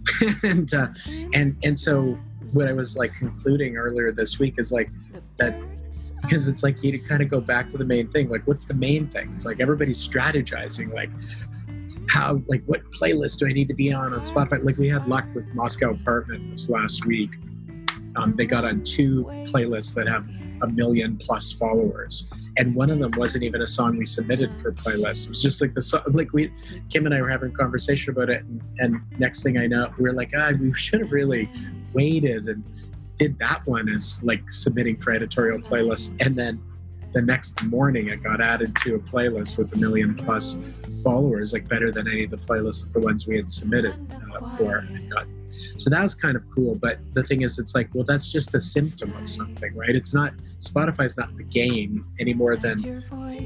and, 0.43 0.73
uh, 0.73 0.89
and, 1.35 1.55
and 1.63 1.79
so 1.79 2.19
what 2.55 2.69
I 2.69 2.73
was 2.73 2.97
like 2.97 3.13
concluding 3.19 3.77
earlier 3.77 4.13
this 4.13 4.39
week 4.39 4.55
is 4.57 4.73
like 4.73 4.89
that 5.37 5.55
because 6.23 6.49
it's 6.49 6.63
like 6.63 6.83
you 6.83 6.99
kind 7.01 7.23
of 7.23 7.29
go 7.29 7.41
back 7.41 7.69
to 7.71 7.79
the 7.79 7.85
main 7.85 8.09
thing 8.09 8.29
like 8.29 8.47
what's 8.47 8.65
the 8.65 8.75
main 8.75 9.09
thing? 9.09 9.31
It's 9.35 9.45
like 9.45 9.61
everybody's 9.61 10.07
strategizing 10.07 10.93
like 10.93 11.11
how 12.09 12.41
like 12.47 12.63
what 12.67 12.81
playlist 12.91 13.39
do 13.39 13.47
i 13.47 13.53
need 13.53 13.69
to 13.69 13.75
be 13.75 13.93
on 13.93 14.13
on 14.13 14.21
spotify? 14.21 14.65
Like 14.65 14.79
we 14.79 14.89
had 14.89 15.07
luck 15.09 15.25
with 15.35 15.47
moscow 15.55 15.91
apartment 15.91 16.51
this 16.51 16.69
last 16.69 17.05
week. 17.05 17.31
Um, 18.17 18.35
they 18.37 18.47
got 18.47 18.65
on 18.65 18.83
two 18.83 19.25
playlists 19.47 19.95
that 19.95 20.09
have 20.09 20.27
a 20.63 20.67
million 20.67 21.17
plus 21.17 21.53
followers 21.53 22.29
and 22.57 22.75
one 22.75 22.91
of 22.91 22.99
them 22.99 23.11
wasn't 23.17 23.45
even 23.45 23.63
a 23.63 23.67
song 23.67 23.97
we 23.97 24.05
submitted 24.05 24.51
for 24.61 24.73
playlist 24.73 25.27
it 25.27 25.29
was 25.29 25.43
just 25.43 25.61
like 25.61 25.73
the 25.75 25.83
song 25.83 26.03
like 26.09 26.33
we 26.33 26.53
kim 26.91 27.07
and 27.07 27.15
i 27.15 27.23
were 27.23 27.29
having 27.29 27.51
a 27.51 27.55
conversation 27.55 28.13
about 28.13 28.29
it 28.29 28.43
and, 28.43 28.61
and 28.79 29.01
next 29.19 29.43
thing 29.43 29.57
i 29.57 29.67
know 29.67 29.93
we 29.99 30.09
are 30.09 30.13
like 30.13 30.33
ah 30.37 30.51
we 30.61 30.75
should 30.75 31.01
have 31.01 31.13
really 31.13 31.49
waited 31.95 32.49
and 32.49 32.65
did 33.19 33.39
that 33.39 33.61
one 33.67 33.89
as 33.89 34.23
like 34.23 34.49
submitting 34.51 34.97
for 34.97 35.13
editorial 35.13 35.59
playlists 35.59 36.15
and 36.21 36.37
then 36.37 36.61
the 37.13 37.23
next 37.23 37.63
morning 37.65 38.09
it 38.09 38.23
got 38.23 38.41
added 38.41 38.75
to 38.77 38.95
a 38.95 38.99
playlist 38.99 39.59
with 39.59 39.75
a 39.75 39.79
million 39.79 40.15
plus 40.15 40.57
followers 41.03 41.53
like 41.53 41.67
better 41.69 41.91
than 41.91 42.07
any 42.07 42.25
of 42.25 42.31
the 42.31 42.37
playlists 42.37 42.93
the 42.93 43.01
ones 43.01 43.27
we 43.27 43.37
had 43.37 43.51
submitted 43.51 43.95
uh, 44.35 44.57
for 44.57 44.79
and 44.79 45.11
got 45.11 45.27
so 45.79 45.91
that 45.91 46.03
was 46.03 46.15
kind 46.15 46.37
of 46.37 46.43
cool. 46.51 46.75
But 46.75 46.99
the 47.15 47.23
thing 47.23 47.43
is, 47.43 47.59
it's 47.59 47.75
like, 47.75 47.89
well, 47.95 48.05
that's 48.05 48.31
just 48.31 48.55
a 48.55 48.61
symptom 48.61 49.15
of 49.17 49.29
something, 49.29 49.75
right? 49.77 49.95
It's 49.95 50.13
not, 50.13 50.35
Spotify's 50.59 51.17
not 51.17 51.37
the 51.37 51.45
game 51.45 52.05
any 52.19 52.35
more 52.35 52.57
than 52.57 53.05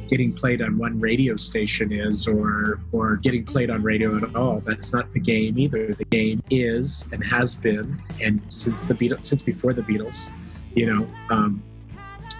getting 0.08 0.32
played 0.32 0.62
on 0.62 0.78
one 0.78 0.98
radio 0.98 1.36
station 1.36 1.92
is 1.92 2.26
or, 2.26 2.80
or 2.92 3.16
getting 3.16 3.44
played 3.44 3.70
on 3.70 3.82
radio 3.82 4.16
at 4.16 4.34
all. 4.34 4.60
That's 4.60 4.92
not 4.92 5.12
the 5.12 5.20
game 5.20 5.58
either. 5.58 5.94
The 5.94 6.06
game 6.06 6.42
is 6.50 7.06
and 7.12 7.22
has 7.22 7.54
been, 7.54 8.02
and 8.20 8.40
since 8.48 8.84
the 8.84 8.94
Beatles, 8.94 9.24
since 9.24 9.42
before 9.42 9.72
the 9.74 9.82
Beatles, 9.82 10.30
you 10.74 10.86
know, 10.86 11.06
um, 11.28 11.62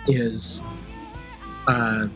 is 0.07 0.63
uh, 1.69 2.07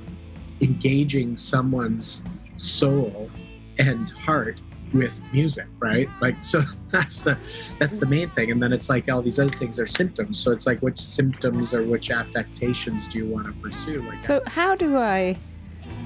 engaging 0.61 1.37
someone's 1.37 2.23
soul 2.54 3.30
and 3.78 4.11
heart 4.11 4.61
with 4.97 5.21
music 5.33 5.67
right? 5.79 6.09
Like 6.21 6.43
so 6.43 6.62
that's 6.91 7.23
the 7.23 7.38
that's 7.79 7.99
the 7.99 8.07
main 8.07 8.31
thing. 8.31 8.50
And 8.50 8.62
then 8.62 8.73
it's 8.73 8.88
like 8.88 9.09
all 9.11 9.23
these 9.23 9.38
other 9.38 9.50
things 9.50 9.79
are 9.79 9.87
symptoms. 9.87 10.38
So 10.38 10.53
it's 10.53 10.67
like 10.67 10.81
which 10.81 11.00
symptoms 11.00 11.75
or 11.75 11.83
which 11.83 12.11
affectations 12.11 13.09
do 13.09 13.19
you 13.19 13.26
want 13.26 13.47
to 13.47 13.53
pursue? 13.61 13.99
Like 13.99 14.21
so 14.21 14.43
how 14.47 14.75
do 14.75 14.97
i 14.97 15.37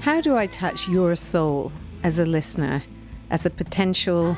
how 0.01 0.21
do 0.21 0.35
i 0.35 0.47
touch 0.47 0.87
your 0.87 1.15
soul 1.15 1.71
as 2.03 2.19
a 2.19 2.25
listener 2.25 2.83
as 3.29 3.45
a 3.45 3.49
potential 3.49 4.37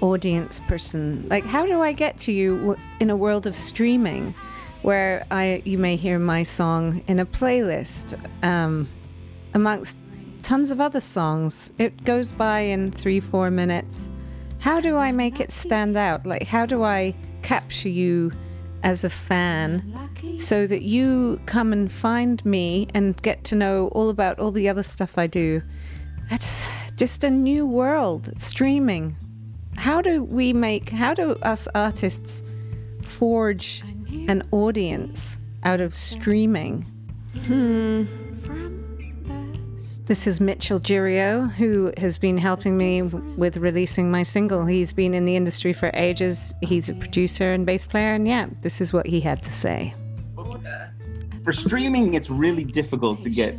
audience 0.00 0.60
person? 0.60 1.26
Like 1.28 1.44
how 1.44 1.66
do 1.66 1.80
i 1.80 1.92
get 1.92 2.18
to 2.20 2.32
you 2.32 2.76
in 3.00 3.10
a 3.10 3.16
world 3.16 3.46
of 3.46 3.54
streaming 3.56 4.34
where 4.82 5.24
I 5.30 5.62
you 5.64 5.78
may 5.78 5.96
hear 5.96 6.18
my 6.18 6.42
song 6.42 7.02
in 7.06 7.20
a 7.20 7.26
playlist 7.26 8.18
um, 8.42 8.88
amongst 9.54 9.96
tons 10.42 10.70
of 10.70 10.80
other 10.80 11.00
songs. 11.00 11.72
It 11.78 12.04
goes 12.04 12.32
by 12.32 12.60
in 12.60 12.90
three, 12.90 13.20
four 13.20 13.50
minutes. 13.50 14.10
How 14.58 14.80
do 14.80 14.96
I 14.96 15.12
make 15.12 15.40
it 15.40 15.50
stand 15.50 15.96
out? 15.96 16.26
Like, 16.26 16.44
how 16.44 16.66
do 16.66 16.82
I 16.82 17.14
capture 17.42 17.88
you 17.88 18.30
as 18.82 19.04
a 19.04 19.10
fan 19.10 20.08
so 20.36 20.66
that 20.66 20.82
you 20.82 21.40
come 21.46 21.72
and 21.72 21.90
find 21.90 22.44
me 22.44 22.88
and 22.94 23.20
get 23.22 23.44
to 23.44 23.54
know 23.56 23.88
all 23.88 24.08
about 24.08 24.38
all 24.38 24.52
the 24.52 24.68
other 24.68 24.82
stuff 24.82 25.18
I 25.18 25.26
do? 25.26 25.62
That's 26.30 26.68
just 26.96 27.24
a 27.24 27.30
new 27.30 27.66
world, 27.66 28.32
streaming. 28.36 29.16
How 29.76 30.00
do 30.00 30.22
we 30.22 30.52
make, 30.52 30.90
how 30.90 31.14
do 31.14 31.32
us 31.42 31.66
artists 31.74 32.42
forge 33.02 33.82
an 34.28 34.42
audience 34.52 35.40
out 35.64 35.80
of 35.80 35.94
streaming? 35.94 36.82
Hmm. 37.46 38.04
This 40.06 40.26
is 40.26 40.40
Mitchell 40.40 40.80
Girio, 40.80 41.48
who 41.52 41.92
has 41.96 42.18
been 42.18 42.36
helping 42.36 42.76
me 42.76 43.02
with 43.02 43.56
releasing 43.56 44.10
my 44.10 44.24
single. 44.24 44.66
He's 44.66 44.92
been 44.92 45.14
in 45.14 45.24
the 45.26 45.36
industry 45.36 45.72
for 45.72 45.92
ages. 45.94 46.52
He's 46.60 46.88
a 46.88 46.94
producer 46.94 47.52
and 47.52 47.64
bass 47.64 47.86
player, 47.86 48.12
and 48.12 48.26
yeah, 48.26 48.48
this 48.62 48.80
is 48.80 48.92
what 48.92 49.06
he 49.06 49.20
had 49.20 49.44
to 49.44 49.52
say. 49.52 49.94
For 51.44 51.52
streaming, 51.52 52.14
it's 52.14 52.30
really 52.30 52.64
difficult 52.64 53.22
to 53.22 53.30
get 53.30 53.56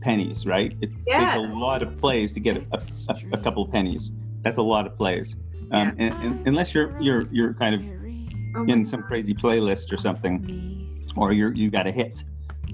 pennies, 0.00 0.46
right? 0.46 0.74
It 0.80 0.90
yeah. 1.06 1.34
takes 1.34 1.36
a 1.36 1.54
lot 1.54 1.82
of 1.82 1.94
plays 1.98 2.32
to 2.32 2.40
get 2.40 2.56
a, 2.56 2.64
a, 2.72 3.16
a 3.34 3.38
couple 3.38 3.64
of 3.64 3.70
pennies. 3.70 4.10
That's 4.40 4.58
a 4.58 4.62
lot 4.62 4.86
of 4.86 4.96
plays, 4.96 5.36
um, 5.70 5.94
yeah. 5.98 6.06
and, 6.06 6.14
and 6.24 6.48
unless 6.48 6.74
you're 6.74 6.98
you're 6.98 7.28
you're 7.30 7.52
kind 7.52 7.74
of 7.74 8.68
in 8.68 8.86
some 8.86 9.02
crazy 9.02 9.34
playlist 9.34 9.92
or 9.92 9.98
something, 9.98 11.04
or 11.14 11.32
you're 11.32 11.52
you 11.52 11.70
got 11.70 11.86
a 11.86 11.92
hit 11.92 12.24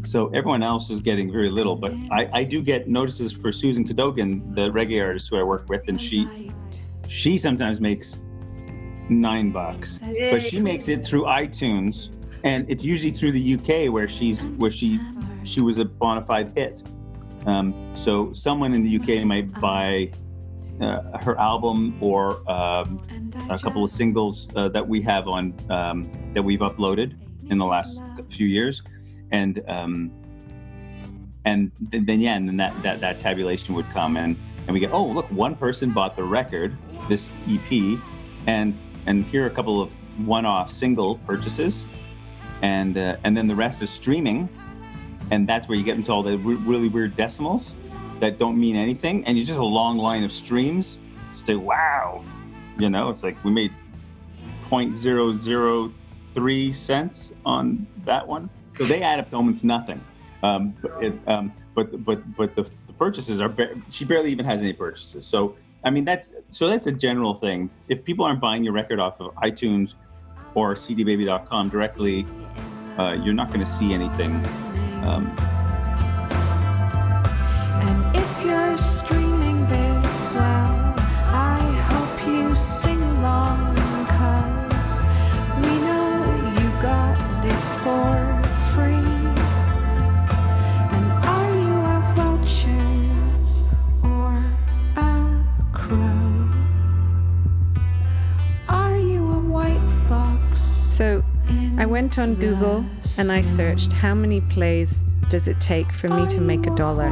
so 0.05 0.29
everyone 0.29 0.63
else 0.63 0.91
is 0.91 1.01
getting 1.01 1.31
very 1.31 1.51
little, 1.51 1.77
but 1.77 1.93
I, 2.11 2.29
I 2.33 2.45
do 2.45 2.63
get 2.63 2.89
notices 2.89 3.33
for 3.33 3.53
Susan 3.53 3.87
Cadogan, 3.87 4.55
the 4.55 4.71
reggae 4.71 5.05
artist 5.05 5.29
who 5.31 5.39
I 5.39 5.43
work 5.43 5.69
with, 5.69 5.89
and 5.89 6.01
she 6.01 6.51
she 7.09 7.39
sometimes 7.39 7.81
makes 7.81 8.21
nine 9.09 9.51
bucks, 9.51 9.99
but 10.31 10.43
she 10.43 10.61
makes 10.61 10.89
it 10.89 11.07
through 11.07 11.25
iTunes, 11.25 12.11
and 12.45 12.69
it's 12.71 12.85
usually 12.85 13.11
through 13.11 13.33
the 13.33 13.55
UK 13.55 13.93
where 13.93 14.09
she's 14.09 14.47
where 14.59 14.71
she 14.71 15.01
she 15.45 15.61
was 15.61 15.79
a 15.79 15.85
bona 15.85 16.23
fide 16.23 16.53
hit. 16.57 16.83
Um, 17.47 17.75
so 17.95 18.33
someone 18.33 18.75
in 18.75 18.83
the 18.83 18.97
UK 18.99 19.25
might 19.25 19.53
buy 19.61 20.13
uh, 20.81 21.19
her 21.25 21.39
album 21.39 21.97
or 22.01 22.49
um, 22.51 23.03
a 23.51 23.59
couple 23.59 23.85
of 23.85 23.91
singles 23.91 24.49
uh, 24.55 24.69
that 24.69 24.87
we 24.87 25.01
have 25.03 25.29
on 25.29 25.55
um, 25.71 26.09
that 26.35 26.43
we've 26.43 26.61
uploaded 26.61 27.17
in 27.51 27.59
the 27.59 27.67
last 27.67 28.03
few 28.29 28.47
years 28.47 28.83
and 29.33 29.63
um, 29.69 30.11
and 31.45 31.71
then, 31.81 32.05
then 32.05 32.21
yeah, 32.21 32.37
and 32.37 32.49
then 32.49 32.57
that, 32.59 32.83
that 32.83 33.01
that 33.01 33.21
tabulation 33.21 33.75
would 33.75 33.89
come 33.91 34.17
and 34.17 34.37
and 34.67 34.75
we 34.75 34.81
get 34.81 34.93
oh 34.93 35.07
look 35.07 35.27
one 35.31 35.55
person 35.55 35.91
bought 35.91 36.17
the 36.17 36.23
record 36.23 36.77
this 37.09 37.31
EP 37.49 37.99
and 38.47 38.79
and 39.07 39.25
here 39.25 39.45
are 39.45 39.47
a 39.47 39.51
couple 39.51 39.81
of 39.81 39.95
one-off 40.27 40.73
single 40.73 41.17
purchases. 41.19 41.87
And 42.63 42.99
uh, 42.99 43.17
and 43.25 43.37
then 43.37 43.47
the 43.47 43.55
rest 43.55 43.83
is 43.83 43.91
streaming. 43.91 44.49
And 45.31 45.47
that's 45.49 45.69
where 45.69 45.79
you 45.79 45.85
get 45.85 45.97
into 45.97 46.13
all 46.13 46.23
the 46.23 46.37
really 46.39 46.89
weird 46.89 47.15
decimals 47.15 47.75
that 48.21 48.39
don't 48.39 48.59
mean 48.59 48.77
anything. 48.77 49.25
And 49.25 49.39
you 49.39 49.45
just 49.45 49.59
a 49.59 49.65
long 49.65 49.97
line 49.97 50.25
of 50.25 50.33
streams. 50.33 50.99
Say 51.33 51.55
wow. 51.55 52.25
You 52.79 52.91
know 52.91 53.09
it's 53.11 53.23
like 53.23 53.43
we 53.45 53.51
made 53.51 53.73
0.003 54.69 56.75
cents 56.75 57.33
on 57.45 57.87
that 58.05 58.27
one 58.27 58.51
so 58.81 58.87
they 58.87 59.03
add 59.03 59.19
up 59.19 59.29
to 59.29 59.37
almost 59.37 59.63
nothing. 59.63 60.01
Um, 60.43 60.75
but, 60.81 61.05
it, 61.05 61.13
um, 61.27 61.53
but 61.75 62.03
but 62.03 62.35
but 62.35 62.57
the, 62.57 62.63
the 62.87 62.95
purchases 62.95 63.39
are 63.39 63.51
ba- 63.51 63.75
she 63.91 64.07
barely 64.07 64.33
even 64.33 64.47
has 64.47 64.63
any 64.63 64.73
purchases. 64.73 65.27
So 65.27 65.55
I 65.85 65.91
mean 65.91 66.07
that's 66.07 66.31
so 66.49 66.67
that's 66.67 66.87
a 66.87 66.93
general 66.93 67.35
thing. 67.35 67.69
If 67.89 68.03
people 68.05 68.25
aren't 68.25 68.41
buying 68.41 68.65
your 68.65 68.73
record 68.73 68.99
off 68.99 69.21
of 69.21 69.35
iTunes 69.35 69.97
or 70.55 70.75
cdbaby.com 70.75 71.69
directly, 71.69 72.25
uh, 72.97 73.19
you're 73.23 73.35
not 73.35 73.49
going 73.49 73.61
to 73.61 73.67
see 73.67 73.93
anything. 73.93 74.35
Um, 75.05 75.27
and 77.85 78.17
if 78.17 78.45
you're 78.45 78.79
streaming 78.79 79.69
this 79.69 80.33
well, 80.33 80.95
I 81.29 81.61
hope 81.93 82.27
you 82.27 82.57
sing 82.57 83.03
along, 83.03 83.77
cause 84.07 85.03
we 85.59 85.79
know 85.81 86.55
you 86.59 86.83
got 86.83 87.43
this 87.43 87.75
for. 87.75 88.30
I 101.81 101.87
went 101.87 102.19
on 102.19 102.35
Google 102.35 102.85
and 103.17 103.33
I 103.33 103.41
searched 103.41 103.91
how 103.91 104.15
many 104.15 104.43
plays 104.43 105.01
does 105.31 105.49
it 105.49 105.59
take 105.63 105.91
for 105.95 106.09
me 106.09 106.27
to 106.27 106.39
make 106.39 106.67
a 106.67 106.75
dollar? 106.75 107.07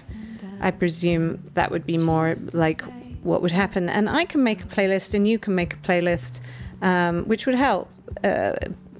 I 0.60 0.70
presume 0.70 1.42
that 1.54 1.72
would 1.72 1.84
be 1.84 1.98
more 1.98 2.36
like 2.52 2.82
what 3.24 3.42
would 3.42 3.50
happen. 3.50 3.88
And 3.88 4.08
I 4.08 4.26
can 4.26 4.44
make 4.44 4.62
a 4.62 4.66
playlist 4.68 5.12
and 5.12 5.26
you 5.26 5.40
can 5.40 5.56
make 5.56 5.74
a 5.74 5.78
playlist, 5.78 6.40
um, 6.82 7.24
which 7.24 7.46
would 7.46 7.56
help 7.56 7.90
uh, 8.22 8.52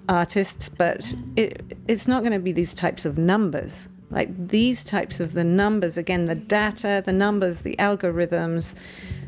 artists, 0.09 0.69
but 0.69 1.15
it, 1.37 1.63
it's 1.87 2.09
not 2.09 2.25
going 2.25 2.33
to 2.33 2.41
be 2.41 2.51
these 2.51 2.75
types 2.75 3.05
of 3.05 3.17
numbers. 3.17 3.89
Like 4.11 4.49
these 4.49 4.83
types 4.83 5.21
of 5.21 5.35
the 5.35 5.45
numbers, 5.45 5.97
again, 5.97 6.25
the 6.25 6.35
data, 6.35 7.01
the 7.07 7.13
numbers, 7.13 7.63
the 7.63 7.77
algorithms. 7.77 8.75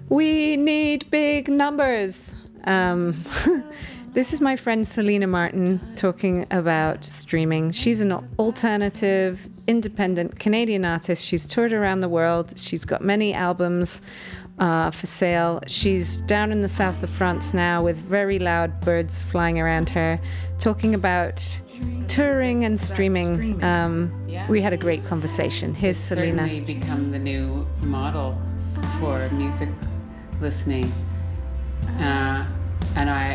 We 0.09 0.57
need 0.57 1.09
big 1.09 1.47
numbers. 1.47 2.35
Um, 2.65 3.25
this 4.13 4.33
is 4.33 4.41
my 4.41 4.57
friend 4.57 4.87
Selina 4.87 5.27
Martin 5.27 5.81
talking 5.97 6.47
about 6.51 7.05
streaming. 7.05 7.71
She's 7.73 8.01
an 8.01 8.13
alternative, 8.39 9.49
independent 9.67 10.39
Canadian 10.39 10.85
artist. 10.85 11.25
She's 11.25 11.47
toured 11.47 11.73
around 11.73 12.01
the 12.01 12.09
world. 12.09 12.59
She's 12.59 12.85
got 12.85 13.03
many 13.03 13.33
albums 13.35 14.01
uh, 14.59 14.91
for 14.91 15.07
sale. 15.07 15.61
She's 15.67 16.19
down 16.19 16.53
in 16.53 16.61
the 16.61 16.69
south 16.69 17.03
of 17.03 17.11
France 17.11 17.55
now 17.55 17.83
with 17.83 17.97
very 17.97 18.39
loud 18.39 18.81
birds 18.81 19.23
flying 19.23 19.59
around 19.59 19.89
her, 19.91 20.21
talking 20.59 20.95
about 20.95 21.61
touring 22.09 22.65
and 22.65 22.79
streaming. 22.79 23.63
Um, 23.65 24.13
We 24.49 24.61
had 24.61 24.73
a 24.73 24.77
great 24.77 25.05
conversation. 25.07 25.75
Here's 25.75 25.97
Selina. 25.97 26.43
certainly 26.47 26.61
become 26.61 27.11
the 27.11 27.19
new 27.19 27.67
model 27.81 28.41
for 28.99 29.29
music 29.31 29.69
listening. 30.41 30.93
Uh, 31.99 32.47
and 32.97 33.11
I, 33.11 33.35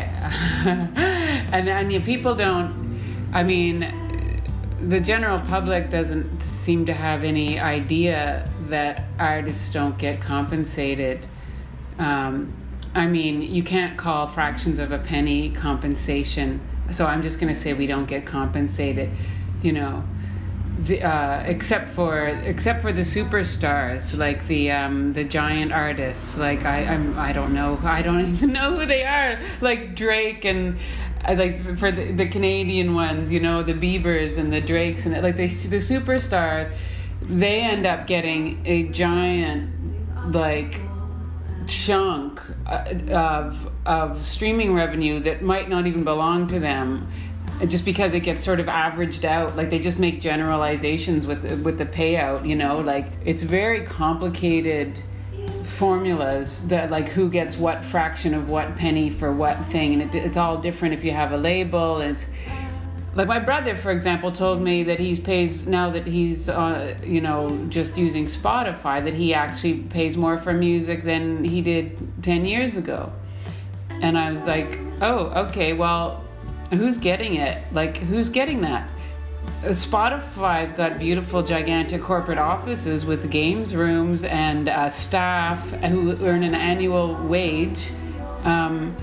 and, 1.52 1.68
and 1.68 2.04
people 2.04 2.34
don't, 2.34 3.00
I 3.32 3.42
mean, 3.42 3.92
the 4.80 5.00
general 5.00 5.40
public 5.40 5.90
doesn't 5.90 6.42
seem 6.42 6.86
to 6.86 6.92
have 6.92 7.24
any 7.24 7.58
idea 7.58 8.48
that 8.68 9.04
artists 9.18 9.72
don't 9.72 9.98
get 9.98 10.20
compensated. 10.20 11.26
Um, 11.98 12.52
I 12.94 13.06
mean, 13.06 13.42
you 13.42 13.62
can't 13.62 13.96
call 13.96 14.26
fractions 14.26 14.78
of 14.78 14.92
a 14.92 14.98
penny 14.98 15.50
compensation. 15.50 16.60
So 16.92 17.06
I'm 17.06 17.22
just 17.22 17.40
going 17.40 17.52
to 17.52 17.58
say 17.58 17.72
we 17.72 17.86
don't 17.86 18.06
get 18.06 18.24
compensated, 18.24 19.10
you 19.62 19.72
know 19.72 20.04
the, 20.78 21.02
uh, 21.02 21.42
except 21.42 21.88
for 21.88 22.26
except 22.26 22.80
for 22.80 22.92
the 22.92 23.02
superstars 23.02 24.16
like 24.16 24.46
the 24.46 24.70
um, 24.70 25.12
the 25.12 25.24
giant 25.24 25.72
artists 25.72 26.38
like 26.38 26.64
I 26.64 26.84
I'm, 26.84 27.18
I 27.18 27.32
don't 27.32 27.52
know 27.52 27.80
I 27.82 28.00
don't 28.02 28.20
even 28.34 28.52
know 28.52 28.78
who 28.78 28.86
they 28.86 29.04
are 29.04 29.40
like 29.60 29.96
Drake 29.96 30.44
and 30.44 30.78
uh, 31.26 31.34
like 31.36 31.78
for 31.78 31.90
the, 31.90 32.12
the 32.12 32.28
Canadian 32.28 32.94
ones 32.94 33.32
you 33.32 33.40
know 33.40 33.62
the 33.62 33.74
Biebers 33.74 34.38
and 34.38 34.52
the 34.52 34.60
Drakes 34.60 35.04
and 35.04 35.20
like 35.20 35.36
they 35.36 35.48
the 35.48 35.78
superstars 35.78 36.72
they 37.22 37.62
end 37.62 37.84
up 37.84 38.06
getting 38.06 38.62
a 38.64 38.84
giant 38.84 39.74
like 40.32 40.80
chunk 41.66 42.40
uh, 42.66 42.94
of 43.10 43.72
of 43.84 44.24
streaming 44.24 44.74
revenue 44.74 45.18
that 45.20 45.42
might 45.42 45.68
not 45.68 45.88
even 45.88 46.04
belong 46.04 46.46
to 46.46 46.60
them 46.60 47.10
just 47.66 47.84
because 47.84 48.12
it 48.12 48.20
gets 48.20 48.42
sort 48.42 48.60
of 48.60 48.68
averaged 48.68 49.24
out 49.24 49.56
like 49.56 49.68
they 49.70 49.78
just 49.78 49.98
make 49.98 50.20
generalizations 50.20 51.26
with 51.26 51.44
with 51.62 51.78
the 51.78 51.86
payout 51.86 52.46
you 52.46 52.54
know? 52.54 52.78
Like 52.78 53.06
it's 53.24 53.42
very 53.42 53.84
complicated 53.84 55.02
formulas 55.64 56.66
that 56.68 56.90
like 56.90 57.08
who 57.08 57.30
gets 57.30 57.56
what 57.56 57.84
fraction 57.84 58.34
of 58.34 58.48
what 58.48 58.76
penny 58.76 59.10
for 59.10 59.32
what 59.32 59.56
thing. 59.66 60.00
And 60.00 60.14
it, 60.14 60.24
it's 60.24 60.36
all 60.36 60.58
different 60.58 60.94
if 60.94 61.04
you 61.04 61.12
have 61.12 61.32
a 61.32 61.36
label. 61.36 62.00
It's 62.00 62.28
like 63.14 63.28
my 63.28 63.38
brother 63.38 63.76
for 63.76 63.90
example 63.90 64.30
told 64.30 64.60
me 64.60 64.82
that 64.84 64.98
he 64.98 65.18
pays 65.18 65.66
now 65.66 65.90
that 65.90 66.06
he's 66.06 66.48
uh, 66.48 66.96
you 67.04 67.20
know 67.20 67.66
just 67.68 67.96
using 67.96 68.26
spotify 68.26 69.02
that 69.02 69.14
he 69.14 69.34
actually 69.34 69.78
pays 69.80 70.16
more 70.16 70.36
for 70.36 70.52
music 70.52 71.02
than 71.04 71.42
he 71.42 71.60
did 71.60 71.96
10 72.22 72.44
years 72.44 72.76
ago. 72.76 73.12
And 73.90 74.16
i 74.18 74.30
was 74.30 74.44
like 74.44 74.78
oh 75.00 75.26
okay 75.46 75.72
well 75.72 76.22
who's 76.70 76.98
getting 76.98 77.36
it? 77.36 77.62
Like 77.72 77.96
who's 77.96 78.28
getting 78.28 78.60
that? 78.62 78.88
Uh, 79.64 79.68
spotify's 79.68 80.72
got 80.72 80.98
beautiful 80.98 81.42
gigantic 81.42 82.02
corporate 82.02 82.38
offices 82.38 83.04
with 83.04 83.30
games 83.30 83.74
rooms 83.74 84.22
and 84.24 84.68
uh, 84.68 84.88
staff 84.88 85.70
who 85.70 86.14
earn 86.24 86.42
an 86.42 86.54
annual 86.54 87.14
wage 87.26 87.90
um, 88.44 88.94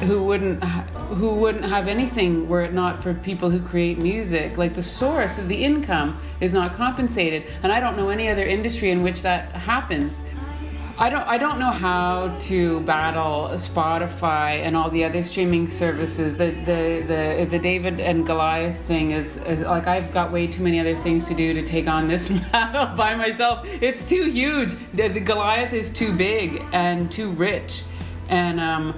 who 0.00 0.22
wouldn't 0.22 0.62
who 0.64 1.30
wouldn't 1.30 1.64
have 1.64 1.86
anything 1.86 2.48
were 2.48 2.62
it 2.62 2.72
not 2.72 3.02
for 3.02 3.12
people 3.12 3.50
who 3.50 3.60
create 3.60 3.98
music. 3.98 4.56
Like 4.56 4.74
the 4.74 4.82
source 4.82 5.38
of 5.38 5.48
the 5.48 5.62
income 5.62 6.18
is 6.40 6.54
not 6.54 6.74
compensated 6.74 7.44
and 7.62 7.70
i 7.70 7.78
don't 7.78 7.96
know 7.96 8.08
any 8.08 8.28
other 8.28 8.44
industry 8.44 8.90
in 8.90 9.02
which 9.02 9.22
that 9.22 9.52
happens 9.52 10.12
I 11.00 11.08
don't 11.08 11.26
I 11.26 11.38
don't 11.38 11.58
know 11.58 11.70
how 11.70 12.36
to 12.40 12.80
battle 12.80 13.48
Spotify 13.54 14.60
and 14.66 14.76
all 14.76 14.90
the 14.90 15.02
other 15.02 15.24
streaming 15.24 15.66
services. 15.66 16.36
The 16.36 16.50
the 16.50 17.02
the, 17.08 17.46
the 17.48 17.58
David 17.58 18.00
and 18.00 18.26
Goliath 18.26 18.78
thing 18.80 19.12
is, 19.12 19.38
is 19.44 19.60
like 19.60 19.86
I've 19.86 20.12
got 20.12 20.30
way 20.30 20.46
too 20.46 20.62
many 20.62 20.78
other 20.78 20.94
things 20.94 21.26
to 21.28 21.34
do 21.34 21.54
to 21.54 21.66
take 21.66 21.88
on 21.88 22.06
this 22.06 22.28
battle 22.52 22.94
by 22.96 23.14
myself. 23.14 23.66
It's 23.80 24.06
too 24.06 24.24
huge. 24.24 24.76
The, 24.92 25.08
the 25.08 25.20
Goliath 25.20 25.72
is 25.72 25.88
too 25.88 26.14
big 26.14 26.62
and 26.74 27.10
too 27.10 27.30
rich, 27.30 27.84
and 28.28 28.60
um, 28.60 28.94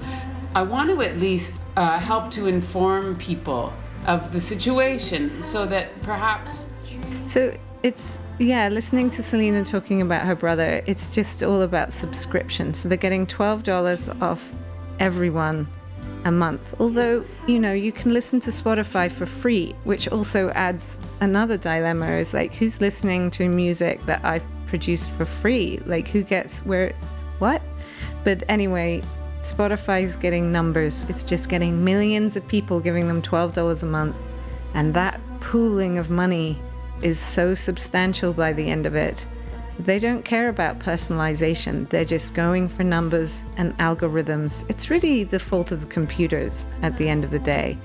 I 0.57 0.63
want 0.65 0.91
to 0.91 1.03
at 1.03 1.19
least 1.19 1.55
uh, 1.77 2.01
help 2.01 2.33
to 2.33 2.49
inform 2.49 3.15
people 3.15 3.73
of 4.09 4.33
the 4.33 4.41
situation 4.41 5.41
so 5.41 5.67
that 5.67 6.03
perhaps 6.03 6.67
So 7.27 7.57
it's 7.85 8.19
yeah, 8.39 8.69
listening 8.69 9.11
to 9.11 9.23
Selina 9.23 9.65
talking 9.65 10.03
about 10.03 10.23
her 10.23 10.35
brother, 10.35 10.83
it's 10.87 11.09
just 11.09 11.43
all 11.43 11.63
about 11.63 11.93
subscription. 11.93 12.75
So 12.75 12.89
they're 12.89 12.99
getting 12.99 13.27
twelve 13.27 13.63
dollars 13.63 14.09
off 14.21 14.49
everyone 14.99 15.69
a 16.25 16.31
month. 16.31 16.75
Although, 16.79 17.25
you 17.47 17.59
know, 17.59 17.73
you 17.73 17.93
can 17.93 18.13
listen 18.13 18.41
to 18.41 18.51
Spotify 18.51 19.11
for 19.11 19.27
free, 19.27 19.75
which 19.85 20.09
also 20.09 20.51
adds 20.51 20.99
another 21.21 21.57
dilemma 21.57 22.13
is 22.13 22.33
like 22.33 22.55
who's 22.55 22.81
listening 22.81 23.31
to 23.33 23.49
music 23.49 24.05
that 24.07 24.25
I've 24.25 24.45
produced 24.67 25.11
for 25.13 25.25
free? 25.25 25.81
Like 25.87 26.09
who 26.09 26.23
gets 26.23 26.61
where 26.61 26.95
what? 27.39 27.63
But 28.25 28.45
anyway, 28.49 29.03
Spotify's 29.41 30.17
getting 30.17 30.53
numbers. 30.53 31.05
It's 31.09 31.25
just 31.25 31.49
getting 31.49 31.85
millions 31.85 32.37
of 32.37 32.47
people 32.47 32.79
giving 32.79 33.09
them 33.09 33.21
$12 33.21 33.83
a 33.83 33.87
month. 33.87 34.17
And 34.75 34.95
that 34.95 35.21
pooling 35.41 35.99
of 35.99 36.09
money 36.09 36.59
is 37.03 37.19
so 37.19 37.55
substantial 37.55 38.33
by 38.33 38.53
the 38.53 38.69
end 38.71 38.87
of 38.87 38.95
it. 38.95 39.27
They 39.79 39.99
don't 39.99 40.25
care 40.25 40.49
about 40.49 40.79
personalization. 40.79 41.89
They're 41.89 42.05
just 42.05 42.35
going 42.35 42.69
for 42.69 42.85
numbers 42.85 43.43
and 43.57 43.77
algorithms. 43.79 44.65
It's 44.69 44.91
really 44.91 45.25
the 45.25 45.39
fault 45.41 45.73
of 45.73 45.81
the 45.81 45.87
computers 45.87 46.67
at 46.83 46.97
the 46.99 47.09
end 47.09 47.25
of 47.25 47.31
the 47.31 47.39
day 47.39 47.79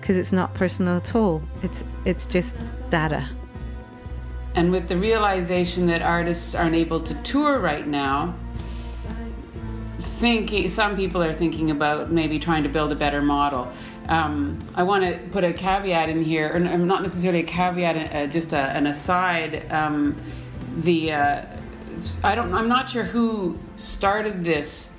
because 0.00 0.16
it's 0.16 0.32
not 0.32 0.54
personal 0.54 0.96
at 0.96 1.14
all. 1.14 1.42
It's 1.62 1.84
it's 2.04 2.26
just 2.26 2.58
data. 2.90 3.28
and 4.54 4.72
with 4.72 4.88
the 4.88 4.96
realization 4.96 5.86
that 5.86 6.02
artists 6.02 6.54
aren't 6.54 6.74
able 6.74 7.00
to 7.00 7.14
tour 7.22 7.60
right 7.60 7.86
now 7.86 8.34
thinking 10.00 10.68
some 10.68 10.96
people 10.96 11.22
are 11.22 11.32
thinking 11.32 11.70
about 11.70 12.10
maybe 12.10 12.38
trying 12.38 12.62
to 12.62 12.68
build 12.68 12.90
a 12.92 12.94
better 12.94 13.22
model 13.22 13.72
um, 14.10 14.58
i 14.74 14.82
want 14.82 15.02
to 15.02 15.18
put 15.30 15.42
a 15.42 15.52
caveat 15.52 16.08
in 16.08 16.22
here 16.22 16.50
or 16.54 16.58
not 16.60 17.02
necessarily 17.02 17.40
a 17.40 17.46
caveat 17.46 18.14
uh, 18.14 18.26
just 18.26 18.52
a, 18.52 18.58
an 18.58 18.86
aside 18.86 19.70
um, 19.72 20.14
the 20.80 21.12
uh, 21.12 21.46
i 22.22 22.34
don't 22.34 22.52
i'm 22.52 22.68
not 22.68 22.88
sure 22.88 23.04
who 23.04 23.58
started 23.78 24.44
this 24.44 24.90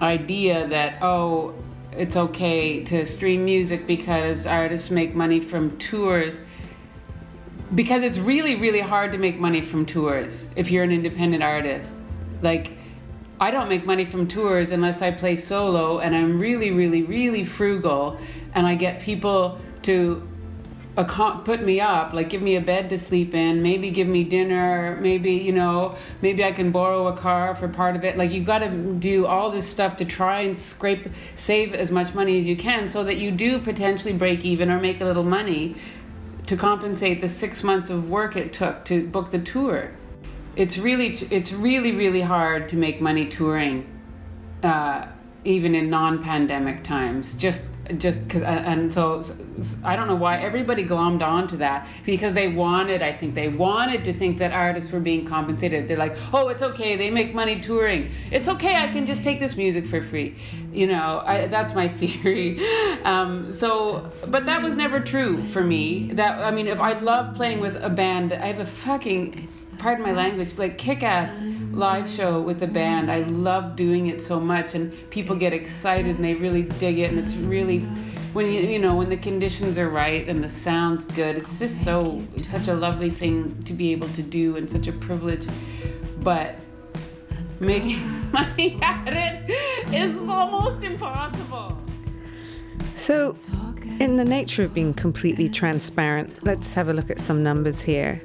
idea 0.00 0.66
that 0.68 1.02
oh 1.02 1.54
it's 1.96 2.16
okay 2.16 2.82
to 2.84 3.06
stream 3.06 3.44
music 3.44 3.86
because 3.86 4.46
artists 4.46 4.90
make 4.90 5.14
money 5.14 5.40
from 5.40 5.76
tours. 5.78 6.40
Because 7.74 8.02
it's 8.02 8.18
really 8.18 8.56
really 8.56 8.80
hard 8.80 9.12
to 9.12 9.18
make 9.18 9.38
money 9.38 9.60
from 9.60 9.86
tours 9.86 10.46
if 10.56 10.70
you're 10.70 10.84
an 10.84 10.92
independent 10.92 11.42
artist. 11.42 11.90
Like 12.42 12.72
i 13.44 13.50
don't 13.50 13.68
make 13.68 13.84
money 13.84 14.04
from 14.04 14.26
tours 14.26 14.70
unless 14.70 15.02
i 15.02 15.10
play 15.10 15.36
solo 15.36 15.98
and 15.98 16.14
i'm 16.16 16.38
really 16.38 16.70
really 16.70 17.02
really 17.02 17.44
frugal 17.44 18.18
and 18.54 18.66
i 18.66 18.74
get 18.74 19.00
people 19.00 19.58
to 19.82 20.26
put 21.44 21.60
me 21.60 21.80
up 21.80 22.12
like 22.12 22.28
give 22.28 22.40
me 22.40 22.54
a 22.54 22.60
bed 22.60 22.88
to 22.88 22.96
sleep 22.96 23.34
in 23.34 23.60
maybe 23.62 23.90
give 23.90 24.06
me 24.06 24.22
dinner 24.22 24.96
maybe 25.00 25.32
you 25.32 25.52
know 25.52 25.96
maybe 26.22 26.44
i 26.44 26.52
can 26.52 26.70
borrow 26.70 27.08
a 27.08 27.16
car 27.16 27.54
for 27.56 27.66
part 27.66 27.96
of 27.96 28.04
it 28.04 28.16
like 28.16 28.30
you've 28.30 28.46
got 28.46 28.60
to 28.60 28.70
do 28.94 29.26
all 29.26 29.50
this 29.50 29.66
stuff 29.66 29.96
to 29.96 30.04
try 30.04 30.42
and 30.42 30.56
scrape 30.56 31.08
save 31.34 31.74
as 31.74 31.90
much 31.90 32.14
money 32.14 32.38
as 32.38 32.46
you 32.46 32.56
can 32.56 32.88
so 32.88 33.02
that 33.02 33.16
you 33.16 33.32
do 33.32 33.58
potentially 33.58 34.12
break 34.12 34.44
even 34.44 34.70
or 34.70 34.78
make 34.78 35.00
a 35.00 35.04
little 35.04 35.24
money 35.24 35.74
to 36.46 36.56
compensate 36.56 37.20
the 37.20 37.28
six 37.28 37.62
months 37.62 37.90
of 37.90 38.08
work 38.10 38.36
it 38.36 38.52
took 38.52 38.84
to 38.84 39.06
book 39.08 39.30
the 39.30 39.38
tour. 39.38 39.90
It's 40.56 40.78
really, 40.78 41.08
it's 41.30 41.52
really, 41.52 41.92
really 41.92 42.20
hard 42.20 42.68
to 42.70 42.76
make 42.76 43.00
money 43.00 43.26
touring, 43.26 43.86
uh, 44.62 45.06
even 45.44 45.74
in 45.74 45.90
non-pandemic 45.90 46.84
times. 46.84 47.34
Just, 47.34 47.62
just 47.96 48.22
because, 48.24 48.42
and 48.42 48.92
so 48.92 49.22
I 49.84 49.96
don't 49.96 50.08
know 50.08 50.14
why 50.14 50.38
everybody 50.38 50.84
glommed 50.84 51.22
onto 51.22 51.56
that 51.58 51.86
because 52.04 52.32
they 52.32 52.48
wanted. 52.48 53.02
I 53.02 53.12
think 53.12 53.34
they 53.34 53.48
wanted 53.48 54.04
to 54.04 54.12
think 54.12 54.38
that 54.38 54.52
artists 54.52 54.90
were 54.90 55.00
being 55.00 55.24
compensated. 55.24 55.88
They're 55.88 55.98
like, 55.98 56.16
oh, 56.32 56.48
it's 56.48 56.62
okay. 56.62 56.96
They 56.96 57.10
make 57.10 57.34
money 57.34 57.60
touring. 57.60 58.04
It's 58.04 58.48
okay. 58.48 58.76
I 58.76 58.88
can 58.88 59.06
just 59.06 59.22
take 59.22 59.40
this 59.40 59.56
music 59.56 59.86
for 59.86 60.02
free. 60.02 60.36
You 60.72 60.86
know, 60.86 61.22
I, 61.24 61.46
that's 61.46 61.74
my 61.74 61.88
theory. 62.00 62.58
Um, 63.04 63.52
so, 63.52 64.06
but 64.30 64.46
that 64.46 64.62
was 64.62 64.76
never 64.76 65.00
true 65.00 65.44
for 65.44 65.62
me. 65.62 66.10
That 66.12 66.38
I 66.40 66.50
mean, 66.50 66.66
if 66.66 66.80
I 66.80 66.98
love 66.98 67.34
playing 67.36 67.60
with 67.60 67.76
a 67.82 67.90
band, 67.90 68.32
I 68.32 68.46
have 68.46 68.60
a 68.60 68.66
fucking, 68.66 69.48
pardon 69.78 70.04
my 70.04 70.12
language, 70.12 70.58
like 70.58 70.78
kick-ass 70.78 71.40
live 71.74 72.08
show 72.08 72.40
with 72.40 72.60
the 72.60 72.66
band. 72.66 73.10
I 73.10 73.20
love 73.20 73.76
doing 73.76 74.06
it 74.06 74.22
so 74.22 74.40
much, 74.40 74.74
and 74.74 74.92
people 75.10 75.36
get 75.36 75.52
excited 75.52 76.16
and 76.16 76.24
they 76.24 76.34
really 76.34 76.62
dig 76.62 76.98
it, 76.98 77.10
and 77.10 77.18
it's 77.18 77.34
really 77.34 77.80
when 78.32 78.52
you 78.52 78.60
you 78.60 78.78
know 78.78 78.96
when 78.96 79.08
the 79.08 79.16
conditions 79.16 79.78
are 79.78 79.88
right 79.88 80.28
and 80.28 80.42
the 80.42 80.48
sound's 80.48 81.04
good. 81.04 81.36
It's 81.36 81.58
just 81.58 81.84
so 81.84 82.22
such 82.42 82.68
a 82.68 82.74
lovely 82.74 83.10
thing 83.10 83.62
to 83.62 83.72
be 83.72 83.92
able 83.92 84.08
to 84.08 84.22
do 84.22 84.56
and 84.56 84.68
such 84.68 84.88
a 84.88 84.92
privilege, 84.92 85.46
but 86.20 86.56
making 87.60 88.00
money 88.32 88.78
at 88.82 89.08
it 89.08 89.92
is 89.92 90.16
almost 90.28 90.82
impossible. 90.82 91.78
So 92.94 93.36
in 94.00 94.16
the 94.16 94.24
nature 94.24 94.64
of 94.64 94.74
being 94.74 94.94
completely 94.94 95.48
transparent, 95.48 96.44
let's 96.44 96.74
have 96.74 96.88
a 96.88 96.92
look 96.92 97.10
at 97.10 97.18
some 97.18 97.42
numbers 97.42 97.80
here. 97.80 98.22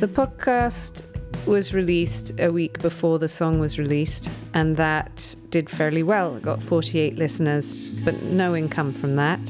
The 0.00 0.08
podcast 0.08 1.04
was 1.46 1.72
released 1.72 2.38
a 2.40 2.50
week 2.50 2.80
before 2.80 3.18
the 3.18 3.28
song 3.28 3.58
was 3.58 3.78
released, 3.78 4.30
and 4.52 4.76
that 4.76 5.34
did 5.50 5.70
fairly 5.70 6.02
well. 6.02 6.36
It 6.36 6.42
got 6.42 6.62
48 6.62 7.16
listeners, 7.16 7.90
but 8.04 8.22
no 8.22 8.56
income 8.56 8.92
from 8.92 9.14
that. 9.14 9.40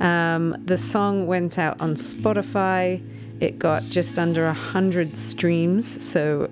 Um, 0.00 0.56
the 0.64 0.76
song 0.76 1.26
went 1.26 1.58
out 1.58 1.80
on 1.80 1.94
Spotify. 1.94 3.02
It 3.40 3.58
got 3.58 3.82
just 3.82 4.18
under 4.18 4.44
100 4.46 5.16
streams, 5.16 6.02
so 6.02 6.50